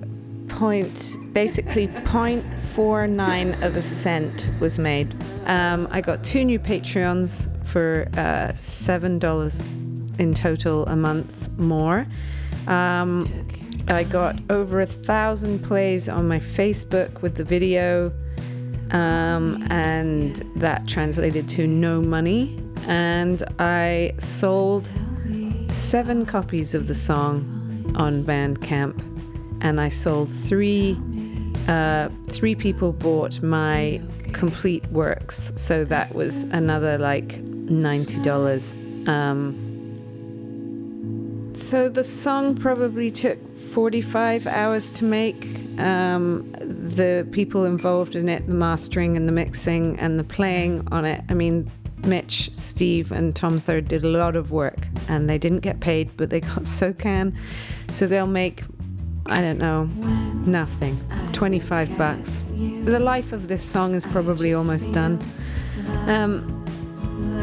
point, 0.48 1.16
basically 1.32 1.88
0.49 1.88 3.62
of 3.62 3.76
a 3.76 3.82
cent 3.82 4.50
was 4.60 4.78
made. 4.78 5.14
Um, 5.46 5.88
I 5.90 6.00
got 6.00 6.22
two 6.24 6.44
new 6.44 6.58
Patreons 6.58 7.48
for 7.66 8.08
uh, 8.12 8.52
$7 8.52 10.20
in 10.20 10.34
total 10.34 10.86
a 10.86 10.96
month 10.96 11.48
more. 11.58 12.06
Um, 12.66 13.24
I 13.88 14.04
got 14.04 14.36
over 14.50 14.80
a 14.80 14.86
thousand 14.86 15.62
plays 15.62 16.08
on 16.08 16.26
my 16.26 16.38
Facebook 16.40 17.20
with 17.22 17.34
the 17.36 17.44
video, 17.44 18.12
um, 18.90 19.66
and 19.70 20.36
that 20.56 20.86
translated 20.88 21.48
to 21.50 21.66
no 21.66 22.00
money. 22.00 22.58
And 22.86 23.42
I 23.58 24.14
sold 24.18 24.90
seven 25.68 26.26
copies 26.26 26.74
of 26.74 26.86
the 26.86 26.94
song 26.94 27.92
on 27.96 28.24
Bandcamp, 28.24 28.98
and 29.62 29.80
I 29.80 29.88
sold 29.88 30.30
three. 30.30 30.98
Uh, 31.68 32.10
three 32.28 32.54
people 32.54 32.92
bought 32.92 33.42
my 33.42 33.98
complete 34.34 34.86
works, 34.88 35.50
so 35.56 35.82
that 35.86 36.14
was 36.14 36.44
another 36.44 36.98
like 36.98 37.38
ninety 37.38 38.20
dollars. 38.20 38.76
Um, 39.06 39.73
so 41.54 41.88
the 41.88 42.04
song 42.04 42.56
probably 42.56 43.10
took 43.10 43.38
45 43.56 44.46
hours 44.46 44.90
to 44.92 45.04
make. 45.04 45.48
Um, 45.78 46.52
the 46.60 47.26
people 47.32 47.64
involved 47.64 48.14
in 48.14 48.28
it, 48.28 48.46
the 48.46 48.54
mastering 48.54 49.16
and 49.16 49.28
the 49.28 49.32
mixing 49.32 49.98
and 49.98 50.18
the 50.18 50.24
playing 50.24 50.86
on 50.92 51.04
it. 51.04 51.24
I 51.28 51.34
mean, 51.34 51.70
Mitch, 52.04 52.54
Steve, 52.54 53.12
and 53.12 53.34
Tom 53.34 53.58
Third 53.58 53.88
did 53.88 54.04
a 54.04 54.08
lot 54.08 54.36
of 54.36 54.50
work 54.50 54.86
and 55.08 55.28
they 55.28 55.38
didn't 55.38 55.60
get 55.60 55.80
paid, 55.80 56.16
but 56.16 56.30
they 56.30 56.40
got 56.40 56.62
SOCAN. 56.66 57.36
So 57.92 58.06
they'll 58.06 58.26
make, 58.26 58.64
I 59.26 59.40
don't 59.40 59.58
know, 59.58 59.84
nothing. 60.46 61.00
25 61.32 61.96
bucks. 61.96 62.42
The 62.84 63.00
life 63.00 63.32
of 63.32 63.48
this 63.48 63.62
song 63.62 63.94
is 63.94 64.06
probably 64.06 64.54
almost 64.54 64.92
done. 64.92 65.20
Um, 66.06 66.63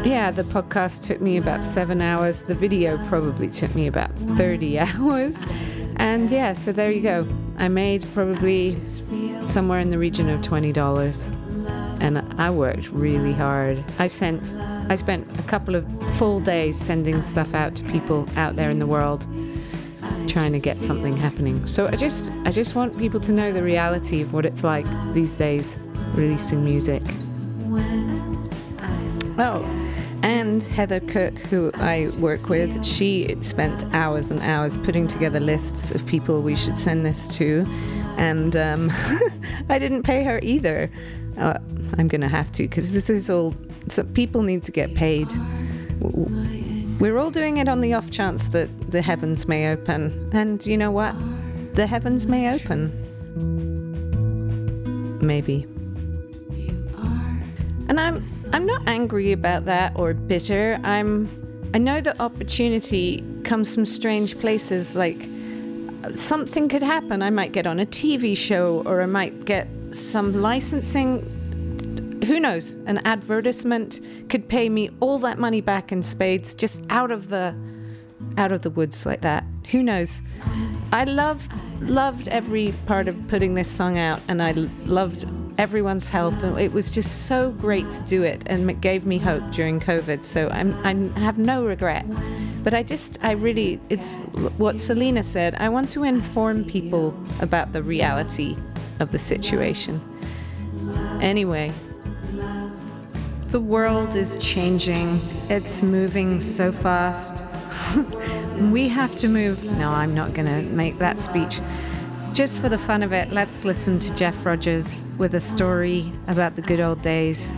yeah, 0.04 0.30
the 0.30 0.44
podcast 0.44 1.04
took 1.04 1.20
me 1.20 1.36
about 1.36 1.64
seven 1.64 2.00
hours. 2.00 2.42
The 2.42 2.54
video 2.54 2.98
probably 3.08 3.48
took 3.48 3.74
me 3.74 3.86
about 3.86 4.10
30 4.36 4.78
hours. 4.78 5.42
And 5.96 6.30
yeah, 6.30 6.52
so 6.52 6.72
there 6.72 6.90
you 6.90 7.00
go. 7.00 7.26
I 7.58 7.68
made 7.68 8.04
probably 8.12 8.80
somewhere 9.46 9.78
in 9.78 9.90
the 9.90 9.98
region 9.98 10.28
of 10.28 10.40
$20. 10.40 11.38
And 12.00 12.18
I 12.40 12.50
worked 12.50 12.90
really 12.90 13.32
hard. 13.32 13.84
I 13.98 14.08
sent, 14.08 14.52
I 14.90 14.96
spent 14.96 15.38
a 15.38 15.42
couple 15.44 15.76
of 15.76 15.86
full 16.16 16.40
days 16.40 16.76
sending 16.76 17.22
stuff 17.22 17.54
out 17.54 17.76
to 17.76 17.84
people 17.84 18.26
out 18.36 18.56
there 18.56 18.70
in 18.70 18.78
the 18.78 18.86
world 18.86 19.26
trying 20.26 20.52
to 20.52 20.58
get 20.58 20.80
something 20.80 21.16
happening. 21.16 21.66
So 21.66 21.86
I 21.86 21.92
just 21.96 22.32
I 22.44 22.50
just 22.50 22.74
want 22.74 22.98
people 22.98 23.20
to 23.20 23.32
know 23.32 23.52
the 23.52 23.62
reality 23.62 24.22
of 24.22 24.32
what 24.32 24.46
it's 24.46 24.64
like 24.64 24.86
these 25.12 25.36
days 25.36 25.78
releasing 26.14 26.64
music. 26.64 27.02
Oh, 29.38 29.64
and 30.22 30.62
Heather 30.62 31.00
Cook, 31.00 31.36
who 31.38 31.70
I 31.74 32.10
work 32.18 32.48
with, 32.48 32.84
she 32.84 33.34
spent 33.40 33.84
hours 33.94 34.30
and 34.30 34.40
hours 34.40 34.76
putting 34.76 35.06
together 35.06 35.40
lists 35.40 35.90
of 35.90 36.06
people 36.06 36.42
we 36.42 36.54
should 36.54 36.78
send 36.78 37.04
this 37.04 37.34
to, 37.36 37.64
and 38.18 38.56
um, 38.56 38.90
I 39.68 39.78
didn't 39.78 40.02
pay 40.02 40.22
her 40.22 40.38
either. 40.42 40.90
Uh, 41.38 41.58
I'm 41.98 42.08
gonna 42.08 42.28
have 42.28 42.52
to 42.52 42.64
because 42.64 42.92
this 42.92 43.08
is 43.10 43.30
all. 43.30 43.54
So 43.88 44.04
people 44.04 44.42
need 44.42 44.62
to 44.64 44.72
get 44.72 44.94
paid. 44.94 45.32
We're 47.00 47.18
all 47.18 47.30
doing 47.30 47.56
it 47.56 47.68
on 47.68 47.80
the 47.80 47.94
off 47.94 48.10
chance 48.10 48.48
that 48.48 48.68
the 48.90 49.02
heavens 49.02 49.48
may 49.48 49.72
open, 49.72 50.30
and 50.32 50.64
you 50.64 50.76
know 50.76 50.90
what? 50.90 51.14
The 51.74 51.86
heavens 51.86 52.26
may 52.26 52.54
open. 52.54 52.92
Maybe. 55.20 55.71
And 57.92 58.00
I'm 58.00 58.22
I'm 58.54 58.64
not 58.64 58.88
angry 58.88 59.32
about 59.32 59.66
that 59.66 59.92
or 59.96 60.14
bitter. 60.14 60.80
I'm 60.82 61.28
I 61.74 61.78
know 61.78 62.00
that 62.00 62.18
opportunity 62.22 63.22
comes 63.44 63.74
from 63.74 63.84
strange 63.84 64.38
places 64.38 64.96
like 64.96 65.28
something 66.14 66.70
could 66.70 66.82
happen. 66.82 67.20
I 67.20 67.28
might 67.28 67.52
get 67.52 67.66
on 67.66 67.78
a 67.78 67.84
TV 67.84 68.34
show 68.34 68.82
or 68.86 69.02
I 69.02 69.04
might 69.04 69.44
get 69.44 69.68
some 69.90 70.40
licensing 70.40 71.20
who 72.24 72.40
knows? 72.40 72.76
An 72.86 73.06
advertisement 73.06 74.00
could 74.30 74.48
pay 74.48 74.70
me 74.70 74.88
all 75.00 75.18
that 75.18 75.38
money 75.38 75.60
back 75.60 75.92
in 75.92 76.02
spades 76.02 76.54
just 76.54 76.80
out 76.88 77.10
of 77.10 77.28
the 77.28 77.54
out 78.38 78.52
of 78.52 78.62
the 78.62 78.70
woods 78.70 79.04
like 79.04 79.20
that. 79.20 79.44
Who 79.70 79.82
knows? 79.82 80.22
I 80.94 81.04
loved 81.04 81.52
loved 81.82 82.26
every 82.28 82.72
part 82.86 83.06
of 83.06 83.28
putting 83.28 83.52
this 83.52 83.70
song 83.70 83.98
out 83.98 84.22
and 84.28 84.42
I 84.42 84.52
loved 84.86 85.26
everyone's 85.58 86.08
help. 86.08 86.34
It 86.42 86.72
was 86.72 86.90
just 86.90 87.26
so 87.26 87.50
great 87.50 87.90
to 87.90 88.02
do 88.02 88.22
it, 88.22 88.42
and 88.46 88.70
it 88.70 88.80
gave 88.80 89.06
me 89.06 89.18
hope 89.18 89.50
during 89.50 89.80
COVID. 89.80 90.24
So 90.24 90.48
I'm, 90.48 90.74
I'm, 90.84 91.12
i 91.16 91.20
have 91.20 91.38
no 91.38 91.64
regret. 91.64 92.06
But 92.62 92.74
I 92.74 92.82
just, 92.82 93.18
I 93.22 93.32
really, 93.32 93.80
it's 93.88 94.18
what 94.58 94.78
Selina 94.78 95.22
said. 95.22 95.54
I 95.56 95.68
want 95.68 95.90
to 95.90 96.04
inform 96.04 96.64
people 96.64 97.14
about 97.40 97.72
the 97.72 97.82
reality 97.82 98.56
of 99.00 99.10
the 99.12 99.18
situation. 99.18 100.00
Anyway, 101.20 101.72
the 103.48 103.60
world 103.60 104.16
is 104.16 104.36
changing. 104.36 105.20
It's 105.48 105.82
moving 105.82 106.40
so 106.40 106.72
fast. 106.72 107.44
we 108.72 108.88
have 108.88 109.14
to 109.16 109.28
move. 109.28 109.62
No, 109.64 109.90
I'm 109.90 110.14
not 110.14 110.34
going 110.34 110.46
to 110.46 110.62
make 110.74 110.96
that 110.96 111.18
speech. 111.18 111.60
Just 112.32 112.60
for 112.60 112.70
the 112.70 112.78
fun 112.78 113.02
of 113.02 113.12
it, 113.12 113.30
let's 113.30 113.62
listen 113.62 113.98
to 113.98 114.14
Jeff 114.14 114.46
Rogers 114.46 115.04
with 115.18 115.34
a 115.34 115.40
story 115.40 116.10
about 116.28 116.54
the 116.56 116.62
good 116.62 116.80
old 116.80 117.02
days. 117.02 117.52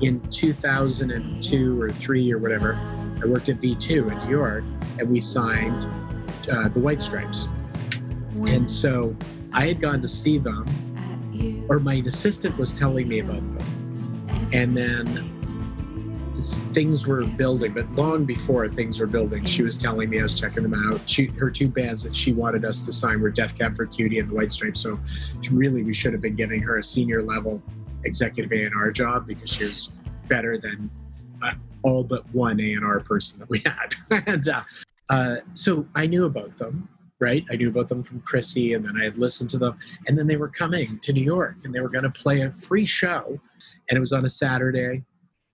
In 0.00 0.22
2002 0.30 1.82
or 1.82 1.90
3 1.90 2.32
or 2.32 2.38
whatever, 2.38 2.78
I 3.20 3.26
worked 3.26 3.48
at 3.48 3.60
V2 3.60 4.12
in 4.12 4.18
New 4.24 4.30
York 4.30 4.62
and 5.00 5.10
we 5.10 5.18
signed 5.18 5.84
uh, 6.48 6.68
the 6.68 6.78
White 6.78 7.02
Stripes. 7.02 7.48
And 8.46 8.70
so 8.70 9.16
I 9.52 9.66
had 9.66 9.80
gone 9.80 10.00
to 10.00 10.08
see 10.08 10.38
them, 10.38 10.64
or 11.68 11.80
my 11.80 11.94
assistant 12.06 12.56
was 12.56 12.72
telling 12.72 13.08
me 13.08 13.18
about 13.18 13.58
them. 13.58 14.48
And 14.52 14.76
then 14.76 15.39
things 16.40 17.06
were 17.06 17.24
building, 17.24 17.72
but 17.72 17.90
long 17.92 18.24
before 18.24 18.68
things 18.68 19.00
were 19.00 19.06
building, 19.06 19.44
she 19.44 19.62
was 19.62 19.76
telling 19.76 20.10
me 20.10 20.20
I 20.20 20.22
was 20.22 20.38
checking 20.38 20.62
them 20.62 20.74
out. 20.74 21.00
She, 21.08 21.26
her 21.26 21.50
two 21.50 21.68
bands 21.68 22.02
that 22.02 22.14
she 22.14 22.32
wanted 22.32 22.64
us 22.64 22.82
to 22.82 22.92
sign 22.92 23.20
were 23.20 23.30
Death 23.30 23.56
Cab 23.56 23.76
for 23.76 23.86
Cutie 23.86 24.18
and 24.18 24.30
the 24.30 24.34
White 24.34 24.52
Stripes. 24.52 24.80
So 24.80 24.98
really, 25.50 25.82
we 25.82 25.94
should 25.94 26.12
have 26.12 26.22
been 26.22 26.36
giving 26.36 26.62
her 26.62 26.76
a 26.76 26.82
senior 26.82 27.22
level 27.22 27.62
executive 28.04 28.52
A&R 28.52 28.90
job 28.90 29.26
because 29.26 29.50
she 29.50 29.64
was 29.64 29.90
better 30.28 30.58
than 30.58 30.90
uh, 31.42 31.52
all 31.82 32.04
but 32.04 32.24
one 32.34 32.60
A&R 32.60 33.00
person 33.00 33.38
that 33.40 33.48
we 33.48 33.62
had. 33.64 33.94
and 34.26 34.48
uh, 34.48 34.62
uh, 35.10 35.36
so 35.54 35.86
I 35.94 36.06
knew 36.06 36.26
about 36.26 36.56
them. 36.58 36.88
Right, 37.18 37.44
I 37.50 37.56
knew 37.56 37.68
about 37.68 37.88
them 37.88 38.02
from 38.02 38.22
Chrissy, 38.22 38.72
and 38.72 38.82
then 38.82 38.98
I 38.98 39.04
had 39.04 39.18
listened 39.18 39.50
to 39.50 39.58
them, 39.58 39.76
and 40.06 40.18
then 40.18 40.26
they 40.26 40.36
were 40.36 40.48
coming 40.48 40.98
to 41.00 41.12
New 41.12 41.22
York, 41.22 41.56
and 41.64 41.74
they 41.74 41.80
were 41.80 41.90
going 41.90 42.04
to 42.04 42.10
play 42.10 42.40
a 42.40 42.50
free 42.52 42.86
show, 42.86 43.38
and 43.90 43.96
it 43.98 44.00
was 44.00 44.14
on 44.14 44.24
a 44.24 44.28
Saturday, 44.30 45.04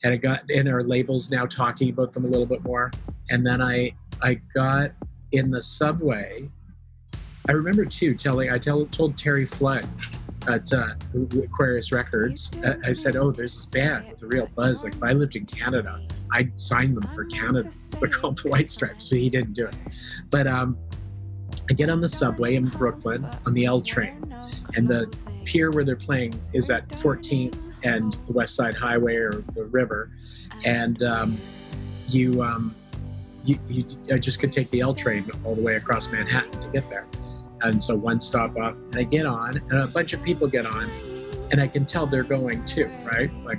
and 0.05 0.15
it 0.15 0.19
got 0.19 0.49
in 0.51 0.69
our 0.69 0.83
labels 0.83 1.31
now 1.31 1.47
talking 1.47 1.91
about 1.91 2.13
them 2.13 2.25
a 2.25 2.29
little 2.29 2.47
bit 2.47 2.63
more. 2.65 2.91
And 3.31 3.47
then 3.47 3.63
I 3.63 3.93
I 4.23 4.35
got 4.55 4.93
in 5.33 5.51
the 5.51 5.63
subway. 5.63 6.49
I 7.49 7.53
remember 7.53 7.85
too 7.85 8.15
telling 8.15 8.51
I 8.51 8.59
tell, 8.59 8.87
told 8.87 9.17
Terry 9.17 9.45
Flood 9.47 9.87
at 10.49 10.73
uh, 10.73 10.95
Aquarius 11.43 11.93
Records. 11.93 12.51
Uh, 12.65 12.75
I 12.85 12.93
said, 12.93 13.17
"Oh, 13.17 13.31
there's 13.31 13.55
this 13.55 13.67
band 13.67 14.09
with 14.11 14.23
a 14.23 14.27
real 14.27 14.49
buzz. 14.55 14.85
Like 14.85 14.95
if 14.95 15.03
I 15.03 15.13
lived 15.13 15.37
in 15.37 15.47
Canada, 15.47 16.07
I'd 16.33 16.59
sign 16.59 16.95
them 16.95 17.09
for 17.15 17.25
Canada. 17.25 17.71
They're 18.01 18.09
called 18.09 18.39
the 18.43 18.51
White 18.51 18.71
Stripes." 18.71 19.09
But 19.09 19.19
he 19.19 19.31
didn't 19.31 19.55
do 19.55 19.67
it. 19.67 19.77
But 20.31 20.47
um, 20.47 20.77
I 21.69 21.75
get 21.75 21.91
on 21.91 22.01
the 22.01 22.09
subway 22.09 22.57
in 22.57 22.69
Brooklyn 22.69 23.29
on 23.45 23.55
the 23.55 23.65
L 23.65 23.81
train, 23.81 24.26
and 24.77 24.87
the 24.87 25.11
pier 25.45 25.71
where 25.71 25.85
they're 25.85 25.97
playing 25.97 26.41
is 26.53 26.71
at 26.71 26.89
14th 26.89 27.71
and 27.83 28.17
the 28.27 28.33
West 28.33 28.55
Side 28.55 28.75
Highway 28.75 29.17
or 29.17 29.43
the 29.55 29.65
river, 29.65 30.11
and 30.65 31.03
um, 31.03 31.39
you, 32.09 32.43
um, 32.43 32.75
you 33.45 33.59
you 33.69 33.85
I 34.13 34.19
just 34.19 34.39
could 34.39 34.53
take 34.53 34.71
the 34.71 34.81
L 34.81 34.95
train 34.95 35.29
all 35.45 35.55
the 35.55 35.63
way 35.63 35.77
across 35.77 36.09
Manhattan 36.09 36.61
to 36.61 36.69
get 36.69 36.89
there, 36.91 37.07
and 37.63 37.83
so 37.83 37.95
one 37.95 38.21
stop 38.21 38.57
off, 38.57 38.75
and 38.75 38.97
I 38.97 39.03
get 39.03 39.27
on, 39.27 39.57
and 39.57 39.81
a 39.81 39.87
bunch 39.87 40.13
of 40.13 40.23
people 40.23 40.47
get 40.47 40.67
on, 40.67 40.91
and 41.51 41.61
I 41.61 41.69
can 41.69 41.87
tell 41.87 42.07
they're 42.07 42.23
going 42.23 42.65
too, 42.65 42.91
right? 43.05 43.33
Like 43.45 43.59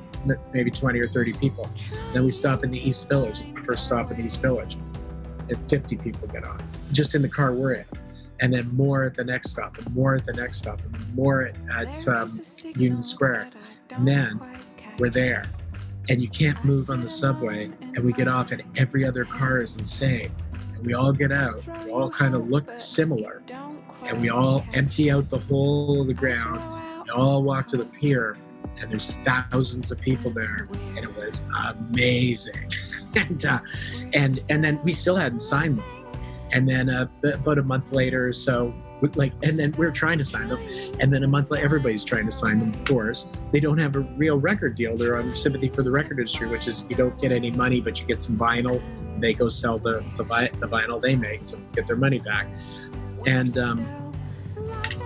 maybe 0.53 0.69
20 0.69 0.99
or 0.99 1.07
30 1.07 1.33
people. 1.33 1.69
Then 2.13 2.25
we 2.25 2.31
stop 2.31 2.63
in 2.63 2.71
the 2.71 2.85
East 2.85 3.07
Village, 3.07 3.41
first 3.65 3.85
stop 3.85 4.11
in 4.11 4.17
the 4.17 4.23
East 4.23 4.41
Village, 4.41 4.77
and 5.49 5.57
50 5.69 5.95
people 5.97 6.27
get 6.27 6.43
on, 6.43 6.61
just 6.91 7.15
in 7.15 7.21
the 7.21 7.29
car 7.29 7.53
we're 7.53 7.73
in. 7.73 7.85
And 8.39 8.53
then 8.53 8.75
more 8.75 9.03
at 9.03 9.15
the 9.15 9.23
next 9.23 9.51
stop, 9.51 9.77
and 9.77 9.95
more 9.95 10.15
at 10.15 10.25
the 10.25 10.33
next 10.33 10.57
stop, 10.57 10.79
and 10.83 11.15
more 11.15 11.43
at, 11.43 11.55
at 11.69 12.07
um, 12.07 12.29
Union 12.75 13.03
Square. 13.03 13.49
And 13.91 14.07
then 14.07 14.39
we're 14.99 15.09
there. 15.09 15.43
And 16.09 16.21
you 16.21 16.29
can't 16.29 16.63
move 16.63 16.89
on 16.89 17.01
the 17.01 17.09
subway, 17.09 17.71
and 17.81 17.99
we 17.99 18.13
get 18.13 18.27
off, 18.27 18.51
and 18.51 18.63
every 18.77 19.05
other 19.05 19.25
car 19.25 19.59
is 19.59 19.75
insane. 19.75 20.31
And 20.73 20.85
we 20.85 20.93
all 20.93 21.11
get 21.11 21.31
out, 21.31 21.65
we 21.83 21.91
all 21.91 22.09
kind 22.09 22.35
of 22.35 22.49
look 22.49 22.69
similar, 22.77 23.41
and 24.05 24.21
we 24.21 24.29
all 24.29 24.65
empty 24.73 25.11
out 25.11 25.29
the 25.29 25.39
whole 25.39 26.01
of 26.01 26.07
the 26.07 26.13
ground 26.13 26.61
we 27.07 27.13
all 27.13 27.41
walk 27.41 27.67
to 27.67 27.77
the 27.77 27.85
pier, 27.85 28.37
and 28.81 28.91
there's 28.91 29.13
thousands 29.17 29.91
of 29.91 29.99
people 30.01 30.29
there, 30.29 30.67
and 30.73 30.99
it 30.99 31.15
was 31.15 31.43
amazing. 31.69 32.69
and 33.15 33.45
uh, 33.45 33.59
and 34.13 34.43
and 34.49 34.63
then 34.63 34.81
we 34.83 34.91
still 34.91 35.15
hadn't 35.15 35.39
signed 35.39 35.77
them. 35.77 35.96
And 36.51 36.67
then 36.67 36.89
uh, 36.89 37.07
about 37.23 37.57
a 37.57 37.63
month 37.63 37.91
later 37.91 38.27
or 38.27 38.33
so, 38.33 38.73
like, 39.15 39.33
and 39.43 39.57
then 39.59 39.73
we're 39.77 39.91
trying 39.91 40.17
to 40.17 40.23
sign 40.23 40.47
them, 40.47 40.59
and 40.99 41.13
then 41.13 41.23
a 41.23 41.27
month 41.27 41.51
later, 41.51 41.63
everybody's 41.63 42.03
trying 42.03 42.25
to 42.25 42.31
sign 42.31 42.59
them. 42.59 42.73
Of 42.73 42.85
course, 42.85 43.27
they 43.51 43.59
don't 43.59 43.77
have 43.77 43.95
a 43.95 43.99
real 43.99 44.39
record 44.39 44.75
deal. 44.75 44.97
They're 44.97 45.19
on 45.19 45.35
sympathy 45.35 45.69
for 45.69 45.83
the 45.83 45.91
record 45.91 46.17
industry, 46.17 46.47
which 46.47 46.67
is 46.67 46.85
you 46.89 46.95
don't 46.95 47.17
get 47.19 47.31
any 47.31 47.51
money, 47.51 47.79
but 47.79 47.99
you 47.99 48.07
get 48.07 48.21
some 48.21 48.37
vinyl. 48.37 48.81
They 49.19 49.33
go 49.33 49.49
sell 49.49 49.77
the 49.77 50.03
the, 50.17 50.23
the 50.59 50.67
vinyl 50.67 51.01
they 51.01 51.15
make 51.15 51.45
to 51.47 51.57
get 51.73 51.85
their 51.85 51.95
money 51.95 52.19
back, 52.19 52.47
and 53.27 53.55
um, 53.59 54.13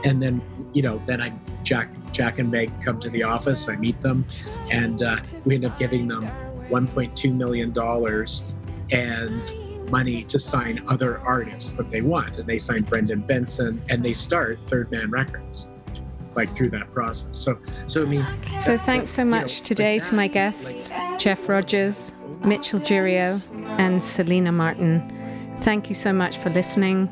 and 0.06 0.22
then 0.22 0.42
you 0.74 0.84
know 0.84 1.02
then 1.06 1.22
I 1.22 1.34
Jack, 1.64 1.90
Jack 2.12 2.40
and 2.40 2.50
Meg 2.50 2.72
come 2.82 3.00
to 3.02 3.10
the 3.10 3.24
office. 3.24 3.68
I 3.68 3.76
meet 3.76 4.02
them, 4.02 4.26
and 4.70 5.04
uh, 5.04 5.18
we 5.44 5.56
end 5.56 5.66
up 5.66 5.78
giving 5.78 6.08
them 6.08 6.24
1.2 6.70 7.36
million 7.36 7.72
dollars 7.72 8.44
and 8.92 9.52
money 9.92 10.24
to 10.24 10.40
sign 10.40 10.84
other 10.88 11.20
artists 11.20 11.76
that 11.76 11.92
they 11.92 12.02
want. 12.02 12.38
And 12.38 12.48
they 12.48 12.58
sign 12.58 12.84
Brendan 12.84 13.22
Benson, 13.22 13.82
and 13.90 14.04
they 14.04 14.14
start 14.14 14.58
Third 14.68 14.90
Man 14.92 15.12
Records, 15.12 15.68
like 16.36 16.56
through 16.56 16.70
that 16.72 16.92
process. 16.94 17.38
So, 17.38 17.60
so 17.86 18.04
I 18.04 18.06
mean. 18.06 18.26
So 18.60 18.78
thanks 18.78 19.12
so 19.12 19.26
much 19.26 19.58
you 19.58 19.62
know, 19.62 19.66
today 19.66 20.00
to 20.00 20.16
my 20.16 20.28
guests, 20.28 20.92
Jeff 21.18 21.48
Rogers, 21.48 22.14
Mitchell 22.44 22.80
Girio, 22.80 23.46
and 23.80 24.04
Selina 24.04 24.52
Martin. 24.52 25.18
Thank 25.62 25.90
you 25.90 25.96
so 25.96 26.12
much 26.12 26.38
for 26.38 26.50
listening. 26.50 27.10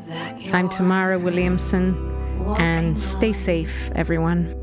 I'm 0.52 0.70
Tamara 0.70 1.20
Williamson 1.20 2.10
and 2.58 3.00
stay 3.00 3.34
safe, 3.34 3.92
everyone. 3.94 4.56